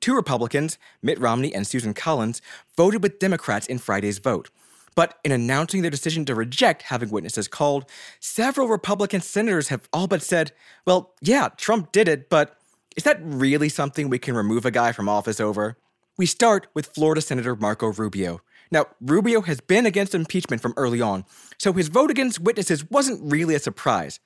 Two 0.00 0.14
Republicans, 0.14 0.78
Mitt 1.02 1.18
Romney 1.18 1.54
and 1.54 1.66
Susan 1.66 1.94
Collins, 1.94 2.42
voted 2.76 3.02
with 3.02 3.18
Democrats 3.18 3.66
in 3.66 3.78
Friday's 3.78 4.18
vote. 4.18 4.50
But 4.94 5.18
in 5.24 5.32
announcing 5.32 5.82
their 5.82 5.90
decision 5.90 6.24
to 6.24 6.34
reject 6.34 6.82
having 6.82 7.10
witnesses 7.10 7.48
called, 7.48 7.84
several 8.18 8.68
Republican 8.68 9.20
senators 9.20 9.68
have 9.68 9.88
all 9.92 10.06
but 10.06 10.22
said, 10.22 10.52
well, 10.86 11.14
yeah, 11.20 11.48
Trump 11.56 11.92
did 11.92 12.08
it, 12.08 12.30
but 12.30 12.58
is 12.96 13.04
that 13.04 13.20
really 13.22 13.68
something 13.68 14.08
we 14.08 14.18
can 14.18 14.34
remove 14.34 14.64
a 14.64 14.70
guy 14.70 14.92
from 14.92 15.08
office 15.08 15.38
over? 15.38 15.76
We 16.16 16.24
start 16.24 16.68
with 16.72 16.86
Florida 16.86 17.20
Senator 17.20 17.54
Marco 17.54 17.92
Rubio. 17.92 18.40
Now, 18.70 18.86
Rubio 19.00 19.40
has 19.42 19.60
been 19.60 19.86
against 19.86 20.14
impeachment 20.14 20.60
from 20.60 20.74
early 20.76 21.00
on, 21.00 21.24
so 21.58 21.72
his 21.72 21.88
vote 21.88 22.10
against 22.10 22.40
witnesses 22.40 22.88
wasn't 22.90 23.20
really 23.30 23.54
a 23.54 23.58
surprise. 23.58 24.20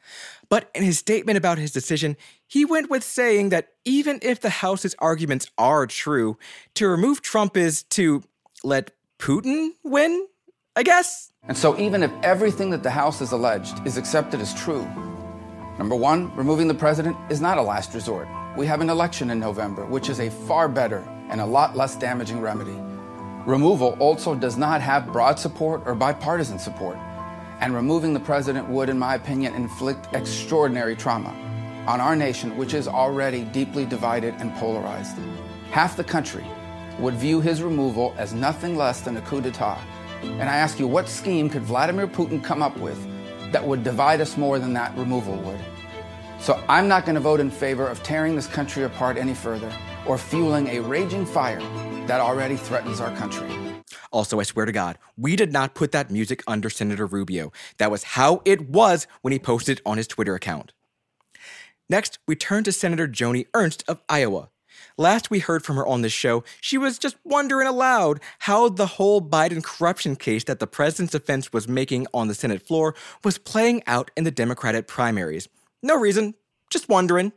But 0.48 0.70
in 0.74 0.82
his 0.82 0.98
statement 0.98 1.38
about 1.38 1.58
his 1.58 1.72
decision, 1.72 2.16
he 2.46 2.64
went 2.64 2.90
with 2.90 3.04
saying 3.04 3.50
that 3.50 3.68
even 3.84 4.18
if 4.22 4.40
the 4.40 4.50
House's 4.50 4.94
arguments 4.98 5.46
are 5.58 5.86
true, 5.86 6.38
to 6.74 6.88
remove 6.88 7.22
Trump 7.22 7.56
is 7.56 7.82
to 7.84 8.22
let 8.64 8.90
Putin 9.18 9.70
win, 9.84 10.26
I 10.74 10.82
guess? 10.82 11.30
And 11.46 11.56
so, 11.56 11.78
even 11.78 12.02
if 12.02 12.10
everything 12.22 12.70
that 12.70 12.82
the 12.82 12.90
House 12.90 13.18
has 13.20 13.32
alleged 13.32 13.86
is 13.86 13.96
accepted 13.96 14.40
as 14.40 14.54
true, 14.54 14.82
number 15.78 15.94
one, 15.94 16.34
removing 16.36 16.68
the 16.68 16.74
president 16.74 17.16
is 17.30 17.40
not 17.40 17.58
a 17.58 17.62
last 17.62 17.94
resort. 17.94 18.28
We 18.56 18.66
have 18.66 18.80
an 18.80 18.90
election 18.90 19.30
in 19.30 19.38
November, 19.38 19.86
which 19.86 20.08
is 20.08 20.20
a 20.20 20.30
far 20.30 20.68
better 20.68 21.06
and 21.28 21.40
a 21.40 21.46
lot 21.46 21.76
less 21.76 21.96
damaging 21.96 22.40
remedy. 22.40 22.76
Removal 23.46 23.96
also 24.00 24.34
does 24.34 24.58
not 24.58 24.82
have 24.82 25.12
broad 25.12 25.38
support 25.38 25.82
or 25.86 25.94
bipartisan 25.94 26.58
support. 26.58 26.98
And 27.60 27.74
removing 27.74 28.12
the 28.12 28.20
president 28.20 28.68
would, 28.68 28.90
in 28.90 28.98
my 28.98 29.14
opinion, 29.14 29.54
inflict 29.54 30.08
extraordinary 30.12 30.94
trauma 30.94 31.34
on 31.86 32.00
our 32.00 32.14
nation, 32.14 32.56
which 32.58 32.74
is 32.74 32.86
already 32.86 33.44
deeply 33.44 33.86
divided 33.86 34.34
and 34.38 34.54
polarized. 34.56 35.16
Half 35.70 35.96
the 35.96 36.04
country 36.04 36.44
would 36.98 37.14
view 37.14 37.40
his 37.40 37.62
removal 37.62 38.14
as 38.18 38.34
nothing 38.34 38.76
less 38.76 39.00
than 39.00 39.16
a 39.16 39.22
coup 39.22 39.40
d'etat. 39.40 39.78
And 40.22 40.42
I 40.42 40.56
ask 40.56 40.78
you, 40.78 40.86
what 40.86 41.08
scheme 41.08 41.48
could 41.48 41.62
Vladimir 41.62 42.06
Putin 42.06 42.44
come 42.44 42.62
up 42.62 42.76
with 42.76 43.02
that 43.52 43.66
would 43.66 43.82
divide 43.82 44.20
us 44.20 44.36
more 44.36 44.58
than 44.58 44.74
that 44.74 44.94
removal 44.98 45.36
would? 45.36 45.60
So 46.40 46.62
I'm 46.68 46.88
not 46.88 47.06
going 47.06 47.14
to 47.14 47.20
vote 47.20 47.40
in 47.40 47.50
favor 47.50 47.86
of 47.86 48.02
tearing 48.02 48.36
this 48.36 48.46
country 48.46 48.84
apart 48.84 49.16
any 49.16 49.34
further 49.34 49.72
or 50.06 50.18
fueling 50.18 50.68
a 50.68 50.80
raging 50.80 51.26
fire 51.26 51.60
that 52.06 52.20
already 52.20 52.56
threatens 52.56 53.00
our 53.00 53.14
country. 53.16 53.48
Also, 54.12 54.40
I 54.40 54.42
swear 54.42 54.66
to 54.66 54.72
God, 54.72 54.98
we 55.16 55.36
did 55.36 55.52
not 55.52 55.74
put 55.74 55.92
that 55.92 56.10
music 56.10 56.42
under 56.46 56.68
Senator 56.68 57.06
Rubio. 57.06 57.52
That 57.78 57.90
was 57.90 58.02
how 58.02 58.42
it 58.44 58.68
was 58.68 59.06
when 59.22 59.32
he 59.32 59.38
posted 59.38 59.80
on 59.86 59.98
his 59.98 60.06
Twitter 60.06 60.34
account. 60.34 60.72
Next, 61.88 62.18
we 62.26 62.36
turn 62.36 62.64
to 62.64 62.72
Senator 62.72 63.08
Joni 63.08 63.46
Ernst 63.54 63.84
of 63.88 64.02
Iowa. 64.08 64.48
Last 64.96 65.30
we 65.30 65.38
heard 65.38 65.64
from 65.64 65.76
her 65.76 65.86
on 65.86 66.02
this 66.02 66.12
show, 66.12 66.44
she 66.60 66.78
was 66.78 66.98
just 66.98 67.16
wondering 67.24 67.66
aloud 67.66 68.20
how 68.40 68.68
the 68.68 68.86
whole 68.86 69.20
Biden 69.20 69.62
corruption 69.62 70.16
case 70.16 70.44
that 70.44 70.58
the 70.58 70.66
president's 70.66 71.12
defense 71.12 71.52
was 71.52 71.68
making 71.68 72.06
on 72.12 72.28
the 72.28 72.34
Senate 72.34 72.62
floor 72.62 72.94
was 73.24 73.38
playing 73.38 73.82
out 73.86 74.10
in 74.16 74.24
the 74.24 74.30
Democratic 74.30 74.86
primaries. 74.86 75.48
No 75.82 75.98
reason, 75.98 76.34
just 76.70 76.88
wondering. 76.88 77.32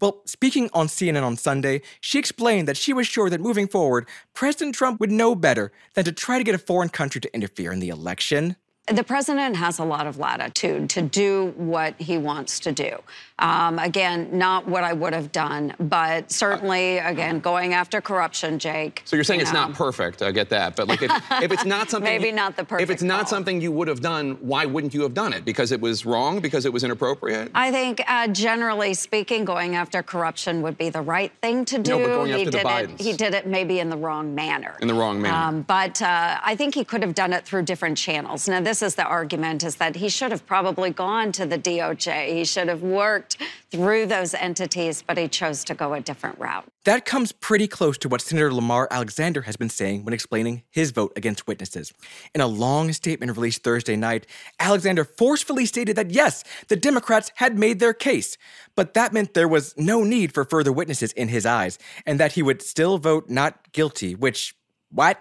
Well, 0.00 0.22
speaking 0.26 0.68
on 0.74 0.88
CNN 0.88 1.22
on 1.22 1.36
Sunday, 1.36 1.80
she 2.00 2.18
explained 2.18 2.68
that 2.68 2.76
she 2.76 2.92
was 2.92 3.06
sure 3.06 3.30
that 3.30 3.40
moving 3.40 3.66
forward, 3.66 4.06
President 4.34 4.74
Trump 4.74 5.00
would 5.00 5.10
know 5.10 5.34
better 5.34 5.72
than 5.94 6.04
to 6.04 6.12
try 6.12 6.38
to 6.38 6.44
get 6.44 6.54
a 6.54 6.58
foreign 6.58 6.90
country 6.90 7.20
to 7.20 7.34
interfere 7.34 7.72
in 7.72 7.80
the 7.80 7.88
election. 7.88 8.56
The 8.88 9.02
president 9.02 9.56
has 9.56 9.80
a 9.80 9.84
lot 9.84 10.06
of 10.06 10.18
latitude 10.18 10.88
to 10.90 11.02
do 11.02 11.52
what 11.56 12.00
he 12.00 12.18
wants 12.18 12.60
to 12.60 12.70
do. 12.72 12.98
Um, 13.40 13.80
again, 13.80 14.28
not 14.38 14.66
what 14.66 14.84
I 14.84 14.92
would 14.92 15.12
have 15.12 15.32
done, 15.32 15.74
but 15.78 16.30
certainly, 16.30 16.98
again, 16.98 17.40
going 17.40 17.74
after 17.74 18.00
corruption, 18.00 18.58
Jake. 18.60 19.02
So 19.04 19.16
you're 19.16 19.24
saying 19.24 19.40
you 19.40 19.44
it's 19.44 19.52
know. 19.52 19.66
not 19.66 19.74
perfect. 19.74 20.22
I 20.22 20.30
get 20.30 20.48
that, 20.50 20.76
but 20.76 20.86
like 20.86 21.02
if, 21.02 21.10
if 21.42 21.50
it's 21.50 21.64
not 21.64 21.90
something, 21.90 22.10
Maybe 22.10 22.28
you- 22.28 22.32
not 22.32 22.56
the 22.56 22.64
perfect. 22.64 22.88
If 22.88 22.94
it's 22.94 23.02
not 23.02 23.28
something 23.28 23.60
you 23.60 23.72
would 23.72 23.88
have 23.88 24.00
done, 24.00 24.38
why 24.40 24.64
wouldn't 24.64 24.94
you 24.94 25.02
have 25.02 25.14
done 25.14 25.32
it? 25.32 25.44
Because 25.44 25.72
it 25.72 25.80
was 25.80 26.06
wrong? 26.06 26.40
Because 26.40 26.64
it 26.64 26.72
was 26.72 26.84
inappropriate? 26.84 27.50
I 27.54 27.72
think, 27.72 28.00
uh, 28.06 28.28
generally 28.28 28.94
speaking, 28.94 29.44
going 29.44 29.74
after 29.74 30.00
corruption 30.02 30.62
would 30.62 30.78
be 30.78 30.90
the 30.90 31.02
right 31.02 31.32
thing 31.42 31.64
to 31.66 31.78
do. 31.78 31.90
No, 31.90 31.98
but 31.98 32.06
going 32.06 32.32
he 32.38 32.44
did 32.44 32.64
it. 32.64 33.00
He 33.00 33.12
did 33.12 33.34
it 33.34 33.48
maybe 33.48 33.80
in 33.80 33.90
the 33.90 33.96
wrong 33.96 34.34
manner. 34.34 34.76
In 34.80 34.86
the 34.86 34.94
wrong 34.94 35.20
manner. 35.20 35.36
Um, 35.36 35.62
but 35.62 36.00
uh, 36.00 36.38
I 36.42 36.54
think 36.54 36.74
he 36.74 36.84
could 36.84 37.02
have 37.02 37.14
done 37.14 37.32
it 37.32 37.44
through 37.44 37.62
different 37.64 37.98
channels. 37.98 38.48
Now, 38.48 38.60
this 38.60 38.75
is 38.82 38.94
the 38.94 39.04
argument: 39.04 39.64
is 39.64 39.76
that 39.76 39.96
he 39.96 40.08
should 40.08 40.30
have 40.30 40.46
probably 40.46 40.90
gone 40.90 41.32
to 41.32 41.46
the 41.46 41.58
DOJ. 41.58 42.34
He 42.34 42.44
should 42.44 42.68
have 42.68 42.82
worked 42.82 43.36
through 43.70 44.06
those 44.06 44.34
entities, 44.34 45.02
but 45.02 45.18
he 45.18 45.28
chose 45.28 45.64
to 45.64 45.74
go 45.74 45.94
a 45.94 46.00
different 46.00 46.38
route. 46.38 46.64
That 46.84 47.04
comes 47.04 47.32
pretty 47.32 47.66
close 47.66 47.98
to 47.98 48.08
what 48.08 48.20
Senator 48.20 48.52
Lamar 48.52 48.86
Alexander 48.90 49.42
has 49.42 49.56
been 49.56 49.68
saying 49.68 50.04
when 50.04 50.14
explaining 50.14 50.62
his 50.70 50.92
vote 50.92 51.12
against 51.16 51.46
witnesses. 51.46 51.92
In 52.34 52.40
a 52.40 52.46
long 52.46 52.92
statement 52.92 53.36
released 53.36 53.64
Thursday 53.64 53.96
night, 53.96 54.26
Alexander 54.60 55.04
forcefully 55.04 55.66
stated 55.66 55.96
that 55.96 56.12
yes, 56.12 56.44
the 56.68 56.76
Democrats 56.76 57.32
had 57.36 57.58
made 57.58 57.80
their 57.80 57.92
case, 57.92 58.38
but 58.76 58.94
that 58.94 59.12
meant 59.12 59.34
there 59.34 59.48
was 59.48 59.74
no 59.76 60.04
need 60.04 60.32
for 60.32 60.44
further 60.44 60.72
witnesses 60.72 61.12
in 61.12 61.28
his 61.28 61.44
eyes, 61.44 61.78
and 62.06 62.20
that 62.20 62.32
he 62.32 62.42
would 62.42 62.62
still 62.62 62.98
vote 62.98 63.28
not 63.28 63.72
guilty, 63.72 64.14
which, 64.14 64.54
what? 64.90 65.20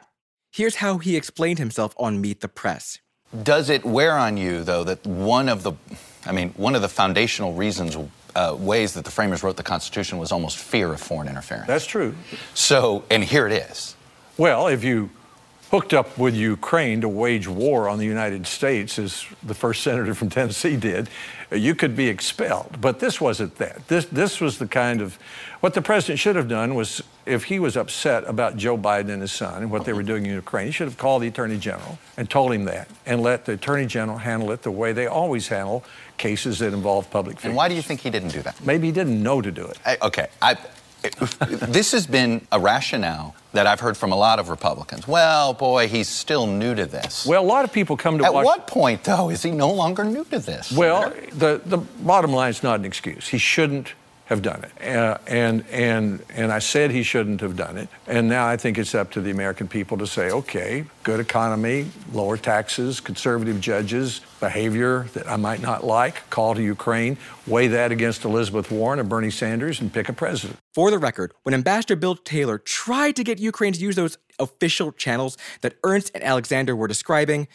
Here's 0.51 0.75
how 0.75 0.99
he 0.99 1.17
explained 1.17 1.59
himself 1.59 1.93
on 1.97 2.21
Meet 2.21 2.41
the 2.41 2.47
Press. 2.47 2.99
Does 3.43 3.69
it 3.69 3.83
wear 3.83 4.17
on 4.17 4.37
you, 4.37 4.63
though, 4.63 4.83
that 4.83 5.05
one 5.05 5.49
of 5.49 5.63
the, 5.63 5.73
I 6.25 6.31
mean, 6.31 6.49
one 6.57 6.75
of 6.75 6.81
the 6.81 6.89
foundational 6.89 7.53
reasons, 7.53 7.97
uh, 8.35 8.55
ways 8.57 8.93
that 8.93 9.05
the 9.05 9.11
framers 9.11 9.43
wrote 9.43 9.57
the 9.57 9.63
Constitution 9.63 10.17
was 10.17 10.31
almost 10.31 10.57
fear 10.57 10.93
of 10.93 11.01
foreign 11.01 11.27
interference? 11.27 11.67
That's 11.67 11.85
true. 11.85 12.15
So, 12.53 13.03
and 13.09 13.23
here 13.23 13.47
it 13.47 13.53
is. 13.53 13.95
Well, 14.37 14.67
if 14.67 14.83
you 14.83 15.09
hooked 15.71 15.93
up 15.93 16.17
with 16.17 16.35
Ukraine 16.35 17.01
to 17.01 17.09
wage 17.09 17.47
war 17.47 17.89
on 17.89 17.97
the 17.97 18.05
United 18.05 18.45
States, 18.47 18.99
as 18.99 19.25
the 19.43 19.53
first 19.53 19.83
senator 19.83 20.13
from 20.13 20.29
Tennessee 20.29 20.77
did, 20.77 21.09
you 21.51 21.75
could 21.75 21.95
be 21.95 22.07
expelled. 22.07 22.79
But 22.79 22.99
this 22.99 23.19
wasn't 23.19 23.55
that. 23.57 23.87
This, 23.87 24.05
this 24.05 24.39
was 24.39 24.57
the 24.57 24.67
kind 24.67 25.01
of, 25.01 25.17
what 25.61 25.73
the 25.73 25.81
president 25.81 26.19
should 26.19 26.35
have 26.35 26.47
done 26.47 26.75
was, 26.75 27.01
if 27.25 27.45
he 27.45 27.59
was 27.59 27.75
upset 27.75 28.23
about 28.27 28.55
Joe 28.55 28.77
Biden 28.77 29.09
and 29.09 29.21
his 29.21 29.31
son 29.31 29.63
and 29.63 29.71
what 29.71 29.85
they 29.85 29.93
were 29.93 30.03
doing 30.03 30.25
in 30.25 30.33
Ukraine, 30.33 30.67
he 30.67 30.71
should 30.71 30.87
have 30.87 30.97
called 30.97 31.23
the 31.23 31.27
attorney 31.27 31.57
general 31.57 31.97
and 32.17 32.29
told 32.29 32.53
him 32.53 32.65
that 32.65 32.87
and 33.05 33.21
let 33.21 33.45
the 33.45 33.53
attorney 33.53 33.87
general 33.87 34.19
handle 34.19 34.51
it 34.51 34.61
the 34.61 34.71
way 34.71 34.93
they 34.93 35.07
always 35.07 35.47
handle 35.47 35.83
cases 36.17 36.59
that 36.59 36.73
involve 36.73 37.09
public 37.09 37.37
figures. 37.37 37.49
And 37.49 37.55
why 37.55 37.67
do 37.67 37.75
you 37.75 37.81
think 37.81 38.01
he 38.01 38.11
didn't 38.11 38.29
do 38.29 38.41
that? 38.43 38.63
Maybe 38.63 38.87
he 38.87 38.93
didn't 38.93 39.21
know 39.21 39.41
to 39.41 39.51
do 39.51 39.65
it. 39.65 39.79
I, 39.85 39.97
okay, 40.03 40.27
I, 40.41 40.55
this 41.67 41.91
has 41.91 42.07
been 42.07 42.45
a 42.51 42.59
rationale 42.59 43.35
that 43.53 43.67
I've 43.67 43.79
heard 43.79 43.95
from 43.95 44.11
a 44.11 44.15
lot 44.15 44.39
of 44.39 44.49
Republicans. 44.49 45.07
Well, 45.07 45.53
boy, 45.53 45.87
he's 45.87 46.09
still 46.09 46.47
new 46.47 46.75
to 46.75 46.85
this. 46.85 47.25
Well, 47.25 47.41
a 47.41 47.45
lot 47.45 47.63
of 47.63 47.71
people 47.71 47.95
come 47.95 48.17
to 48.17 48.25
At 48.25 48.33
watch. 48.33 48.45
what 48.45 48.67
point, 48.67 49.03
though, 49.03 49.29
is 49.29 49.43
he 49.43 49.51
no 49.51 49.71
longer 49.71 50.03
new 50.03 50.25
to 50.25 50.39
this? 50.39 50.71
Well, 50.71 51.13
the, 51.31 51.61
the 51.65 51.77
bottom 51.77 52.33
line 52.33 52.49
is 52.49 52.63
not 52.63 52.79
an 52.79 52.85
excuse. 52.85 53.27
He 53.29 53.37
shouldn't 53.37 53.93
have 54.25 54.41
done 54.41 54.63
it. 54.63 54.95
Uh, 54.95 55.17
and, 55.27 55.63
and, 55.71 56.23
and 56.29 56.51
I 56.51 56.59
said 56.59 56.89
he 56.91 57.03
shouldn't 57.03 57.41
have 57.41 57.55
done 57.55 57.77
it. 57.77 57.89
And 58.07 58.27
now 58.27 58.47
I 58.47 58.57
think 58.57 58.77
it's 58.77 58.95
up 58.95 59.11
to 59.11 59.21
the 59.21 59.29
American 59.29 59.67
people 59.67 59.97
to 59.99 60.07
say, 60.07 60.31
okay, 60.31 60.85
good 61.03 61.19
economy, 61.19 61.87
lower 62.11 62.35
taxes, 62.35 62.99
conservative 62.99 63.61
judges, 63.61 64.21
behavior 64.39 65.07
that 65.13 65.27
I 65.27 65.35
might 65.35 65.61
not 65.61 65.83
like, 65.83 66.27
call 66.31 66.55
to 66.55 66.61
Ukraine, 66.61 67.17
weigh 67.45 67.67
that 67.67 67.91
against 67.91 68.25
Elizabeth 68.25 68.71
Warren 68.71 68.99
and 68.99 69.07
Bernie 69.07 69.29
Sanders, 69.29 69.79
and 69.79 69.93
pick 69.93 70.09
a 70.09 70.13
president. 70.13 70.57
For 70.73 70.89
the 70.89 70.97
record, 70.97 71.31
when 71.43 71.53
Ambassador 71.53 71.95
Bill 71.95 72.15
Taylor 72.15 72.57
tried 72.57 73.15
to 73.17 73.23
get 73.23 73.37
Ukraine 73.39 73.73
to 73.73 73.79
use 73.79 73.95
those 73.95 74.17
official 74.39 74.91
channels 74.91 75.37
that 75.61 75.75
Ernst 75.83 76.11
and 76.15 76.23
Alexander 76.23 76.75
were 76.75 76.87
describing, 76.87 77.47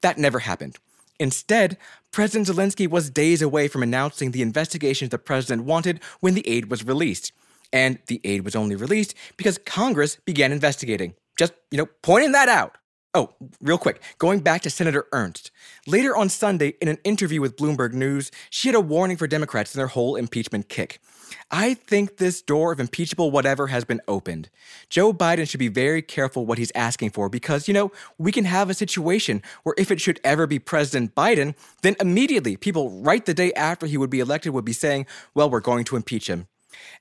that 0.00 0.16
never 0.16 0.38
happened. 0.38 0.78
Instead, 1.20 1.76
President 2.14 2.46
Zelensky 2.46 2.88
was 2.88 3.10
days 3.10 3.42
away 3.42 3.66
from 3.66 3.82
announcing 3.82 4.30
the 4.30 4.40
investigations 4.40 5.10
the 5.10 5.18
president 5.18 5.64
wanted 5.64 6.00
when 6.20 6.34
the 6.34 6.48
aid 6.48 6.70
was 6.70 6.86
released. 6.86 7.32
And 7.72 7.98
the 8.06 8.20
aid 8.22 8.44
was 8.44 8.54
only 8.54 8.76
released 8.76 9.14
because 9.36 9.58
Congress 9.58 10.16
began 10.24 10.52
investigating. 10.52 11.16
Just, 11.36 11.54
you 11.72 11.78
know, 11.78 11.88
pointing 12.02 12.30
that 12.30 12.48
out. 12.48 12.76
Oh, 13.16 13.32
real 13.60 13.78
quick, 13.78 14.02
going 14.18 14.40
back 14.40 14.62
to 14.62 14.70
Senator 14.70 15.06
Ernst. 15.12 15.52
Later 15.86 16.16
on 16.16 16.28
Sunday, 16.28 16.74
in 16.80 16.88
an 16.88 16.98
interview 17.04 17.40
with 17.40 17.56
Bloomberg 17.56 17.92
News, 17.92 18.32
she 18.50 18.66
had 18.66 18.74
a 18.74 18.80
warning 18.80 19.16
for 19.16 19.28
Democrats 19.28 19.72
in 19.72 19.78
their 19.78 19.86
whole 19.86 20.16
impeachment 20.16 20.68
kick. 20.68 21.00
I 21.48 21.74
think 21.74 22.16
this 22.16 22.42
door 22.42 22.72
of 22.72 22.80
impeachable 22.80 23.30
whatever 23.30 23.68
has 23.68 23.84
been 23.84 24.00
opened. 24.08 24.50
Joe 24.90 25.12
Biden 25.12 25.48
should 25.48 25.60
be 25.60 25.68
very 25.68 26.02
careful 26.02 26.44
what 26.44 26.58
he's 26.58 26.72
asking 26.74 27.10
for 27.10 27.28
because, 27.28 27.68
you 27.68 27.74
know, 27.74 27.92
we 28.18 28.32
can 28.32 28.46
have 28.46 28.68
a 28.68 28.74
situation 28.74 29.42
where 29.62 29.76
if 29.78 29.92
it 29.92 30.00
should 30.00 30.18
ever 30.24 30.48
be 30.48 30.58
President 30.58 31.14
Biden, 31.14 31.54
then 31.82 31.94
immediately 32.00 32.56
people 32.56 32.90
right 32.90 33.24
the 33.24 33.32
day 33.32 33.52
after 33.52 33.86
he 33.86 33.96
would 33.96 34.10
be 34.10 34.18
elected 34.18 34.52
would 34.52 34.64
be 34.64 34.72
saying, 34.72 35.06
well, 35.34 35.48
we're 35.48 35.60
going 35.60 35.84
to 35.84 35.94
impeach 35.94 36.28
him. 36.28 36.48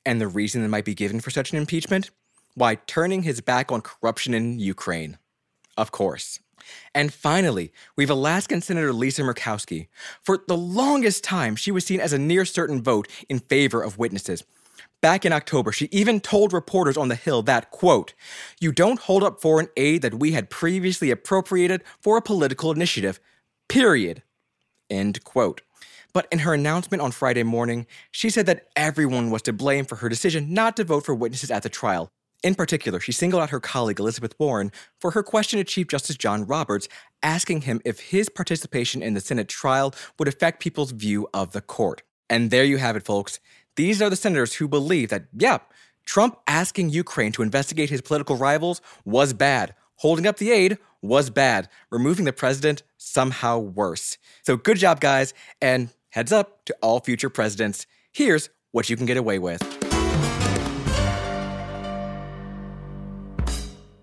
And 0.06 0.22
the 0.22 0.28
reason 0.28 0.62
that 0.62 0.70
might 0.70 0.86
be 0.86 0.94
given 0.94 1.22
for 1.22 1.32
such 1.32 1.52
an 1.52 1.58
impeachment? 1.58 2.12
Why, 2.54 2.76
turning 2.76 3.24
his 3.24 3.42
back 3.42 3.72
on 3.72 3.82
corruption 3.82 4.36
in 4.36 4.60
Ukraine. 4.60 5.18
Of 5.78 5.92
course. 5.92 6.40
And 6.96 7.14
finally, 7.14 7.72
we 7.96 8.04
have 8.04 8.10
Alaskan 8.10 8.62
Senator 8.62 8.94
Lisa 8.94 9.22
Murkowski. 9.22 9.88
For 10.22 10.40
the 10.48 10.58
longest 10.58 11.24
time, 11.24 11.56
she 11.56 11.72
was 11.72 11.86
seen 11.86 12.00
as 12.00 12.14
a 12.14 12.18
near 12.18 12.46
certain 12.46 12.82
vote 12.82 13.08
in 13.30 13.40
favor 13.40 13.82
of 13.82 13.98
witnesses. 13.98 14.44
Back 15.02 15.26
in 15.26 15.34
October, 15.34 15.74
she 15.74 15.90
even 15.92 16.22
told 16.22 16.54
reporters 16.54 16.96
on 16.96 17.10
the 17.10 17.16
Hill 17.16 17.42
that, 17.44 17.72
quote, 17.72 18.14
you 18.62 18.72
don't 18.72 19.02
hold 19.02 19.24
up 19.24 19.42
foreign 19.42 19.68
aid 19.76 20.02
that 20.02 20.14
we 20.14 20.32
had 20.32 20.50
previously 20.50 21.12
appropriated 21.12 21.84
for 22.00 22.16
a 22.16 22.22
political 22.22 22.72
initiative, 22.72 23.20
period. 23.68 24.24
End 24.90 25.24
quote. 25.26 25.62
But 26.14 26.28
in 26.32 26.40
her 26.40 26.54
announcement 26.54 27.02
on 27.02 27.12
Friday 27.12 27.44
morning, 27.44 27.86
she 28.12 28.30
said 28.30 28.46
that 28.46 28.68
everyone 28.76 29.30
was 29.30 29.42
to 29.42 29.52
blame 29.52 29.84
for 29.84 29.98
her 29.98 30.08
decision 30.08 30.54
not 30.54 30.78
to 30.78 30.84
vote 30.86 31.06
for 31.06 31.16
witnesses 31.16 31.52
at 31.52 31.64
the 31.64 31.70
trial, 31.70 32.10
in 32.44 32.56
particular, 32.56 33.00
she 33.00 33.12
singled 33.12 33.42
out 33.42 33.50
her 33.50 33.60
colleague 33.60 34.00
Elizabeth 34.00 34.36
Warren 34.38 34.72
for 35.00 35.12
her 35.12 35.24
question 35.24 35.58
to 35.58 35.64
Chief 35.64 35.88
Justice 35.88 36.18
John 36.18 36.46
Roberts, 36.46 36.88
asking 37.24 37.62
him 37.62 37.82
if 37.86 38.00
his 38.00 38.30
participation 38.30 39.02
in 39.02 39.14
the 39.14 39.22
Senate 39.22 39.48
trial 39.48 39.94
would 40.20 40.28
affect 40.28 40.62
people's 40.62 40.92
view 40.92 41.28
of 41.34 41.54
the 41.54 41.62
court. 41.62 42.04
And 42.30 42.52
there 42.52 42.64
you 42.64 42.78
have 42.78 42.96
it, 42.96 43.06
folks. 43.06 43.40
These 43.76 44.02
are 44.02 44.10
the 44.10 44.16
senators 44.16 44.56
who 44.56 44.68
believe 44.68 45.10
that, 45.10 45.26
yeah, 45.34 45.60
Trump 46.06 46.38
asking 46.48 46.90
Ukraine 46.90 47.32
to 47.32 47.42
investigate 47.42 47.90
his 47.90 48.02
political 48.02 48.36
rivals 48.36 48.82
was 49.06 49.34
bad. 49.34 49.74
Holding 49.98 50.28
up 50.28 50.38
the 50.38 50.52
aid 50.52 50.78
was 51.02 51.30
bad. 51.30 51.70
Removing 51.90 52.26
the 52.26 52.34
president, 52.34 52.84
somehow 52.98 53.58
worse. 53.60 54.18
So 54.44 54.58
good 54.58 54.78
job, 54.78 55.00
guys, 55.00 55.34
and 55.62 55.90
heads 56.10 56.32
up 56.32 56.66
to 56.66 56.76
all 56.82 57.00
future 57.00 57.30
presidents. 57.30 57.88
Here's 58.12 58.50
what 58.72 58.90
you 58.90 58.98
can 58.98 59.06
get 59.06 59.18
away 59.18 59.40
with. 59.40 59.83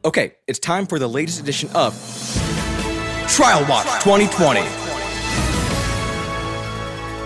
Okay, 0.02 0.37
it's 0.47 0.59
time 0.59 0.87
for 0.87 0.99
the 0.99 1.07
latest 1.07 1.40
edition 1.40 1.69
of 1.75 1.92
Trial 3.28 3.69
Watch 3.69 3.85
2020. 4.02 4.61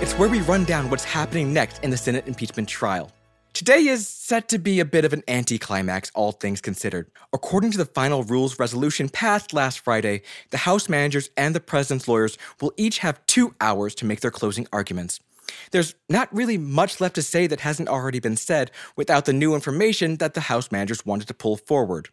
It's 0.02 0.12
where 0.14 0.28
we 0.28 0.40
run 0.40 0.64
down 0.64 0.90
what's 0.90 1.04
happening 1.04 1.52
next 1.52 1.84
in 1.84 1.90
the 1.90 1.96
Senate 1.96 2.26
impeachment 2.26 2.68
trial. 2.68 3.12
Today 3.52 3.86
is 3.86 4.08
set 4.08 4.48
to 4.48 4.58
be 4.58 4.80
a 4.80 4.84
bit 4.84 5.04
of 5.04 5.12
an 5.12 5.22
anticlimax, 5.28 6.10
all 6.16 6.32
things 6.32 6.60
considered. 6.60 7.08
According 7.32 7.70
to 7.70 7.78
the 7.78 7.84
final 7.84 8.24
rules 8.24 8.58
resolution 8.58 9.08
passed 9.08 9.52
last 9.52 9.78
Friday, 9.78 10.22
the 10.50 10.58
House 10.58 10.88
managers 10.88 11.30
and 11.36 11.54
the 11.54 11.60
president's 11.60 12.08
lawyers 12.08 12.36
will 12.60 12.72
each 12.76 12.98
have 12.98 13.24
two 13.26 13.54
hours 13.60 13.94
to 13.94 14.04
make 14.04 14.18
their 14.18 14.32
closing 14.32 14.66
arguments. 14.72 15.20
There's 15.70 15.94
not 16.08 16.34
really 16.34 16.58
much 16.58 17.00
left 17.00 17.14
to 17.14 17.22
say 17.22 17.46
that 17.46 17.60
hasn't 17.60 17.88
already 17.88 18.18
been 18.18 18.36
said 18.36 18.72
without 18.96 19.26
the 19.26 19.32
new 19.32 19.54
information 19.54 20.16
that 20.16 20.34
the 20.34 20.40
House 20.40 20.72
managers 20.72 21.06
wanted 21.06 21.28
to 21.28 21.34
pull 21.34 21.56
forward. 21.56 22.08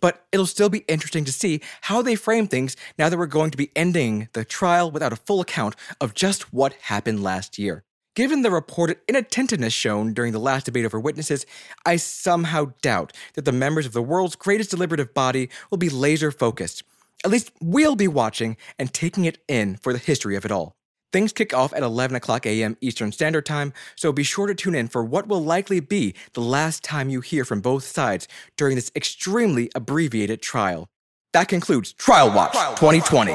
But 0.00 0.24
it'll 0.32 0.46
still 0.46 0.68
be 0.68 0.84
interesting 0.88 1.24
to 1.24 1.32
see 1.32 1.60
how 1.82 2.02
they 2.02 2.14
frame 2.14 2.48
things 2.48 2.76
now 2.98 3.08
that 3.08 3.18
we're 3.18 3.26
going 3.26 3.50
to 3.50 3.56
be 3.56 3.70
ending 3.74 4.28
the 4.32 4.44
trial 4.44 4.90
without 4.90 5.12
a 5.12 5.16
full 5.16 5.40
account 5.40 5.76
of 6.00 6.14
just 6.14 6.52
what 6.52 6.74
happened 6.74 7.22
last 7.22 7.58
year. 7.58 7.84
Given 8.14 8.40
the 8.40 8.50
reported 8.50 8.98
inattentiveness 9.08 9.74
shown 9.74 10.14
during 10.14 10.32
the 10.32 10.38
last 10.38 10.64
debate 10.64 10.86
over 10.86 10.98
witnesses, 10.98 11.44
I 11.84 11.96
somehow 11.96 12.72
doubt 12.80 13.12
that 13.34 13.44
the 13.44 13.52
members 13.52 13.84
of 13.84 13.92
the 13.92 14.02
world's 14.02 14.36
greatest 14.36 14.70
deliberative 14.70 15.12
body 15.12 15.50
will 15.70 15.76
be 15.78 15.90
laser 15.90 16.30
focused. 16.30 16.82
At 17.24 17.30
least 17.30 17.52
we'll 17.60 17.96
be 17.96 18.08
watching 18.08 18.56
and 18.78 18.92
taking 18.92 19.26
it 19.26 19.38
in 19.48 19.76
for 19.76 19.92
the 19.92 19.98
history 19.98 20.36
of 20.36 20.44
it 20.46 20.50
all. 20.50 20.75
Things 21.12 21.32
kick 21.32 21.54
off 21.54 21.72
at 21.72 21.82
11 21.82 22.16
o'clock 22.16 22.46
a.m. 22.46 22.76
Eastern 22.80 23.12
Standard 23.12 23.46
Time, 23.46 23.72
so 23.94 24.12
be 24.12 24.22
sure 24.22 24.46
to 24.46 24.54
tune 24.54 24.74
in 24.74 24.88
for 24.88 25.04
what 25.04 25.28
will 25.28 25.42
likely 25.42 25.80
be 25.80 26.14
the 26.34 26.40
last 26.40 26.82
time 26.82 27.08
you 27.08 27.20
hear 27.20 27.44
from 27.44 27.60
both 27.60 27.84
sides 27.84 28.26
during 28.56 28.74
this 28.74 28.90
extremely 28.94 29.70
abbreviated 29.74 30.42
trial. 30.42 30.88
That 31.32 31.48
concludes 31.48 31.92
Trial 31.92 32.34
Watch 32.34 32.52
2020. 32.80 33.32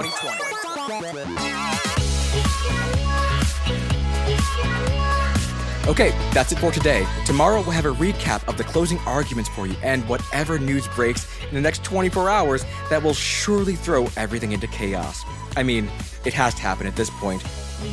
Okay, 5.87 6.11
that's 6.31 6.51
it 6.51 6.59
for 6.59 6.71
today. 6.71 7.05
Tomorrow 7.25 7.61
we'll 7.61 7.71
have 7.71 7.85
a 7.85 7.93
recap 7.93 8.47
of 8.47 8.55
the 8.55 8.63
closing 8.63 8.99
arguments 8.99 9.49
for 9.49 9.65
you 9.65 9.75
and 9.83 10.07
whatever 10.07 10.59
news 10.59 10.87
breaks 10.89 11.27
in 11.49 11.55
the 11.55 11.61
next 11.61 11.83
24 11.83 12.29
hours 12.29 12.63
that 12.89 13.01
will 13.01 13.13
surely 13.13 13.75
throw 13.75 14.07
everything 14.15 14.51
into 14.51 14.67
chaos. 14.67 15.23
I 15.57 15.63
mean, 15.63 15.89
it 16.25 16.33
has 16.33 16.53
to 16.55 16.61
happen 16.61 16.87
at 16.87 16.95
this 16.95 17.09
point. 17.09 17.41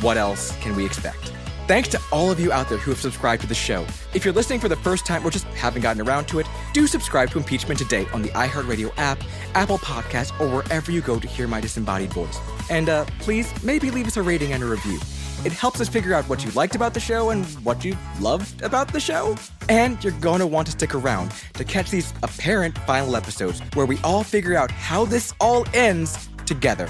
What 0.01 0.17
else 0.17 0.55
can 0.57 0.75
we 0.75 0.85
expect? 0.85 1.33
Thanks 1.69 1.87
to 1.89 2.01
all 2.11 2.31
of 2.31 2.39
you 2.39 2.51
out 2.51 2.67
there 2.67 2.79
who 2.79 2.89
have 2.89 2.99
subscribed 2.99 3.43
to 3.43 3.47
the 3.47 3.53
show. 3.53 3.85
If 4.15 4.25
you're 4.25 4.33
listening 4.33 4.59
for 4.59 4.69
the 4.69 4.75
first 4.77 5.05
time 5.05 5.23
or 5.23 5.29
just 5.29 5.45
haven't 5.49 5.83
gotten 5.83 6.01
around 6.01 6.27
to 6.29 6.39
it, 6.39 6.47
do 6.73 6.87
subscribe 6.87 7.29
to 7.29 7.37
Impeachment 7.37 7.77
Today 7.77 8.07
on 8.11 8.23
the 8.23 8.29
iHeartRadio 8.29 8.91
app, 8.97 9.23
Apple 9.53 9.77
Podcasts, 9.77 10.31
or 10.39 10.47
wherever 10.47 10.91
you 10.91 11.01
go 11.01 11.19
to 11.19 11.27
hear 11.27 11.47
my 11.47 11.61
disembodied 11.61 12.11
voice. 12.11 12.39
And 12.71 12.89
uh, 12.89 13.05
please, 13.19 13.51
maybe 13.63 13.91
leave 13.91 14.07
us 14.07 14.17
a 14.17 14.23
rating 14.23 14.51
and 14.53 14.63
a 14.63 14.65
review. 14.65 14.99
It 15.45 15.51
helps 15.51 15.79
us 15.79 15.87
figure 15.87 16.15
out 16.15 16.27
what 16.27 16.43
you 16.43 16.49
liked 16.51 16.73
about 16.73 16.95
the 16.95 16.99
show 16.99 17.29
and 17.29 17.45
what 17.63 17.85
you 17.85 17.95
loved 18.19 18.63
about 18.63 18.91
the 18.91 18.99
show. 18.99 19.37
And 19.69 20.03
you're 20.03 20.13
going 20.13 20.39
to 20.39 20.47
want 20.47 20.65
to 20.69 20.71
stick 20.71 20.95
around 20.95 21.31
to 21.53 21.63
catch 21.63 21.91
these 21.91 22.13
apparent 22.23 22.79
final 22.79 23.15
episodes 23.15 23.61
where 23.75 23.85
we 23.85 23.99
all 24.03 24.23
figure 24.23 24.55
out 24.57 24.71
how 24.71 25.05
this 25.05 25.35
all 25.39 25.65
ends 25.75 26.29
together. 26.47 26.89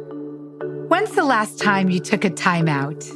When's 0.91 1.11
the 1.11 1.23
last 1.23 1.57
time 1.57 1.89
you 1.89 2.01
took 2.01 2.25
a 2.25 2.29
time 2.29 2.67
out? 2.67 3.09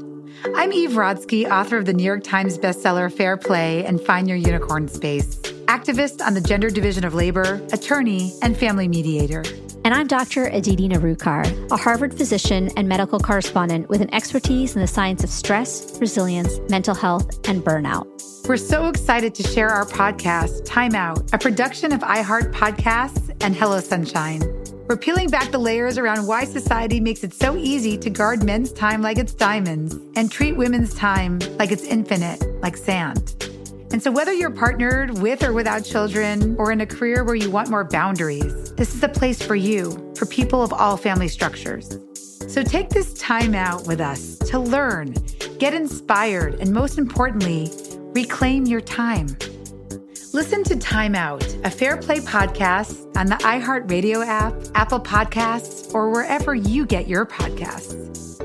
I'm 0.56 0.72
Eve 0.72 0.92
Rodsky, 0.92 1.52
author 1.52 1.76
of 1.76 1.86
the 1.86 1.92
New 1.92 2.06
York 2.06 2.24
Times 2.24 2.58
bestseller 2.58 3.12
Fair 3.12 3.36
Play 3.36 3.84
and 3.84 4.00
Find 4.00 4.30
Your 4.30 4.38
Unicorn 4.38 4.88
Space, 4.88 5.36
activist 5.66 6.26
on 6.26 6.36
the 6.36 6.40
Gender 6.40 6.70
Division 6.70 7.04
of 7.04 7.14
Labor, 7.14 7.62
attorney, 7.74 8.32
and 8.42 8.56
family 8.56 8.88
mediator. 8.88 9.44
And 9.84 9.94
I'm 9.94 10.08
Dr. 10.08 10.46
Aditi 10.46 10.88
Nerurkar, 10.88 11.70
a 11.70 11.76
Harvard 11.76 12.14
physician 12.14 12.72
and 12.78 12.88
medical 12.88 13.20
correspondent 13.20 13.90
with 13.90 14.00
an 14.00 14.14
expertise 14.14 14.74
in 14.74 14.82
the 14.82 14.88
science 14.88 15.26
of 15.26 15.30
stress, 15.30 16.00
resilience, 16.00 16.60
mental 16.70 16.96
health, 16.96 17.46
and 17.46 17.62
burnout. 17.62 18.08
We're 18.48 18.56
so 18.56 18.88
excited 18.88 19.36
to 19.36 19.44
share 19.44 19.68
our 19.68 19.86
podcast, 19.86 20.64
Time 20.64 20.96
Out, 20.96 21.34
a 21.34 21.38
production 21.38 21.92
of 21.92 22.00
iHeart 22.00 22.54
Podcasts 22.54 23.36
and 23.42 23.54
Hello 23.54 23.82
Sunshine. 23.82 24.65
We're 24.88 24.98
peeling 24.98 25.32
back 25.32 25.50
the 25.50 25.58
layers 25.58 25.98
around 25.98 26.28
why 26.28 26.44
society 26.46 27.00
makes 27.00 27.24
it 27.24 27.34
so 27.34 27.58
easy 27.58 27.98
to 27.98 28.08
guard 28.12 28.44
men's 28.44 28.72
time 28.72 29.02
like 29.02 29.18
it's 29.18 29.34
diamonds 29.34 29.98
and 30.16 30.32
treat 30.32 30.56
women's 30.56 30.94
time 30.94 31.40
like 31.58 31.72
it's 31.72 31.82
infinite, 31.82 32.46
like 32.62 32.78
sand. 32.78 33.34
And 33.92 34.04
so, 34.04 34.12
whether 34.12 34.32
you're 34.32 34.52
partnered 34.52 35.18
with 35.18 35.42
or 35.44 35.54
without 35.54 35.86
children, 35.86 36.56
or 36.60 36.72
in 36.72 36.82
a 36.82 36.86
career 36.86 37.24
where 37.24 37.34
you 37.34 37.50
want 37.50 37.70
more 37.70 37.84
boundaries, 37.84 38.74
this 38.74 38.94
is 38.94 39.02
a 39.02 39.10
place 39.10 39.42
for 39.42 39.56
you, 39.56 40.14
for 40.16 40.28
people 40.28 40.62
of 40.62 40.72
all 40.72 40.98
family 40.98 41.30
structures. 41.30 41.98
So, 42.48 42.62
take 42.62 42.90
this 42.90 43.16
time 43.16 43.56
out 43.56 43.88
with 43.88 44.00
us 44.00 44.38
to 44.50 44.60
learn, 44.60 45.16
get 45.58 45.74
inspired, 45.74 46.60
and 46.60 46.72
most 46.72 47.00
importantly, 47.00 47.72
reclaim 48.14 48.66
your 48.66 48.82
time. 48.82 49.36
Listen 50.36 50.66
to 50.66 50.76
Time 50.76 51.16
Out, 51.16 51.46
a 51.64 51.72
Fair 51.72 51.96
Play 51.96 52.20
podcast 52.20 53.16
on 53.16 53.28
the 53.28 53.36
iHeartRadio 53.36 54.28
app, 54.28 54.54
Apple 54.76 55.00
Podcasts, 55.00 55.94
or 55.94 56.10
wherever 56.10 56.54
you 56.54 56.86
get 56.86 57.08
your 57.08 57.26
podcasts. 57.26 58.45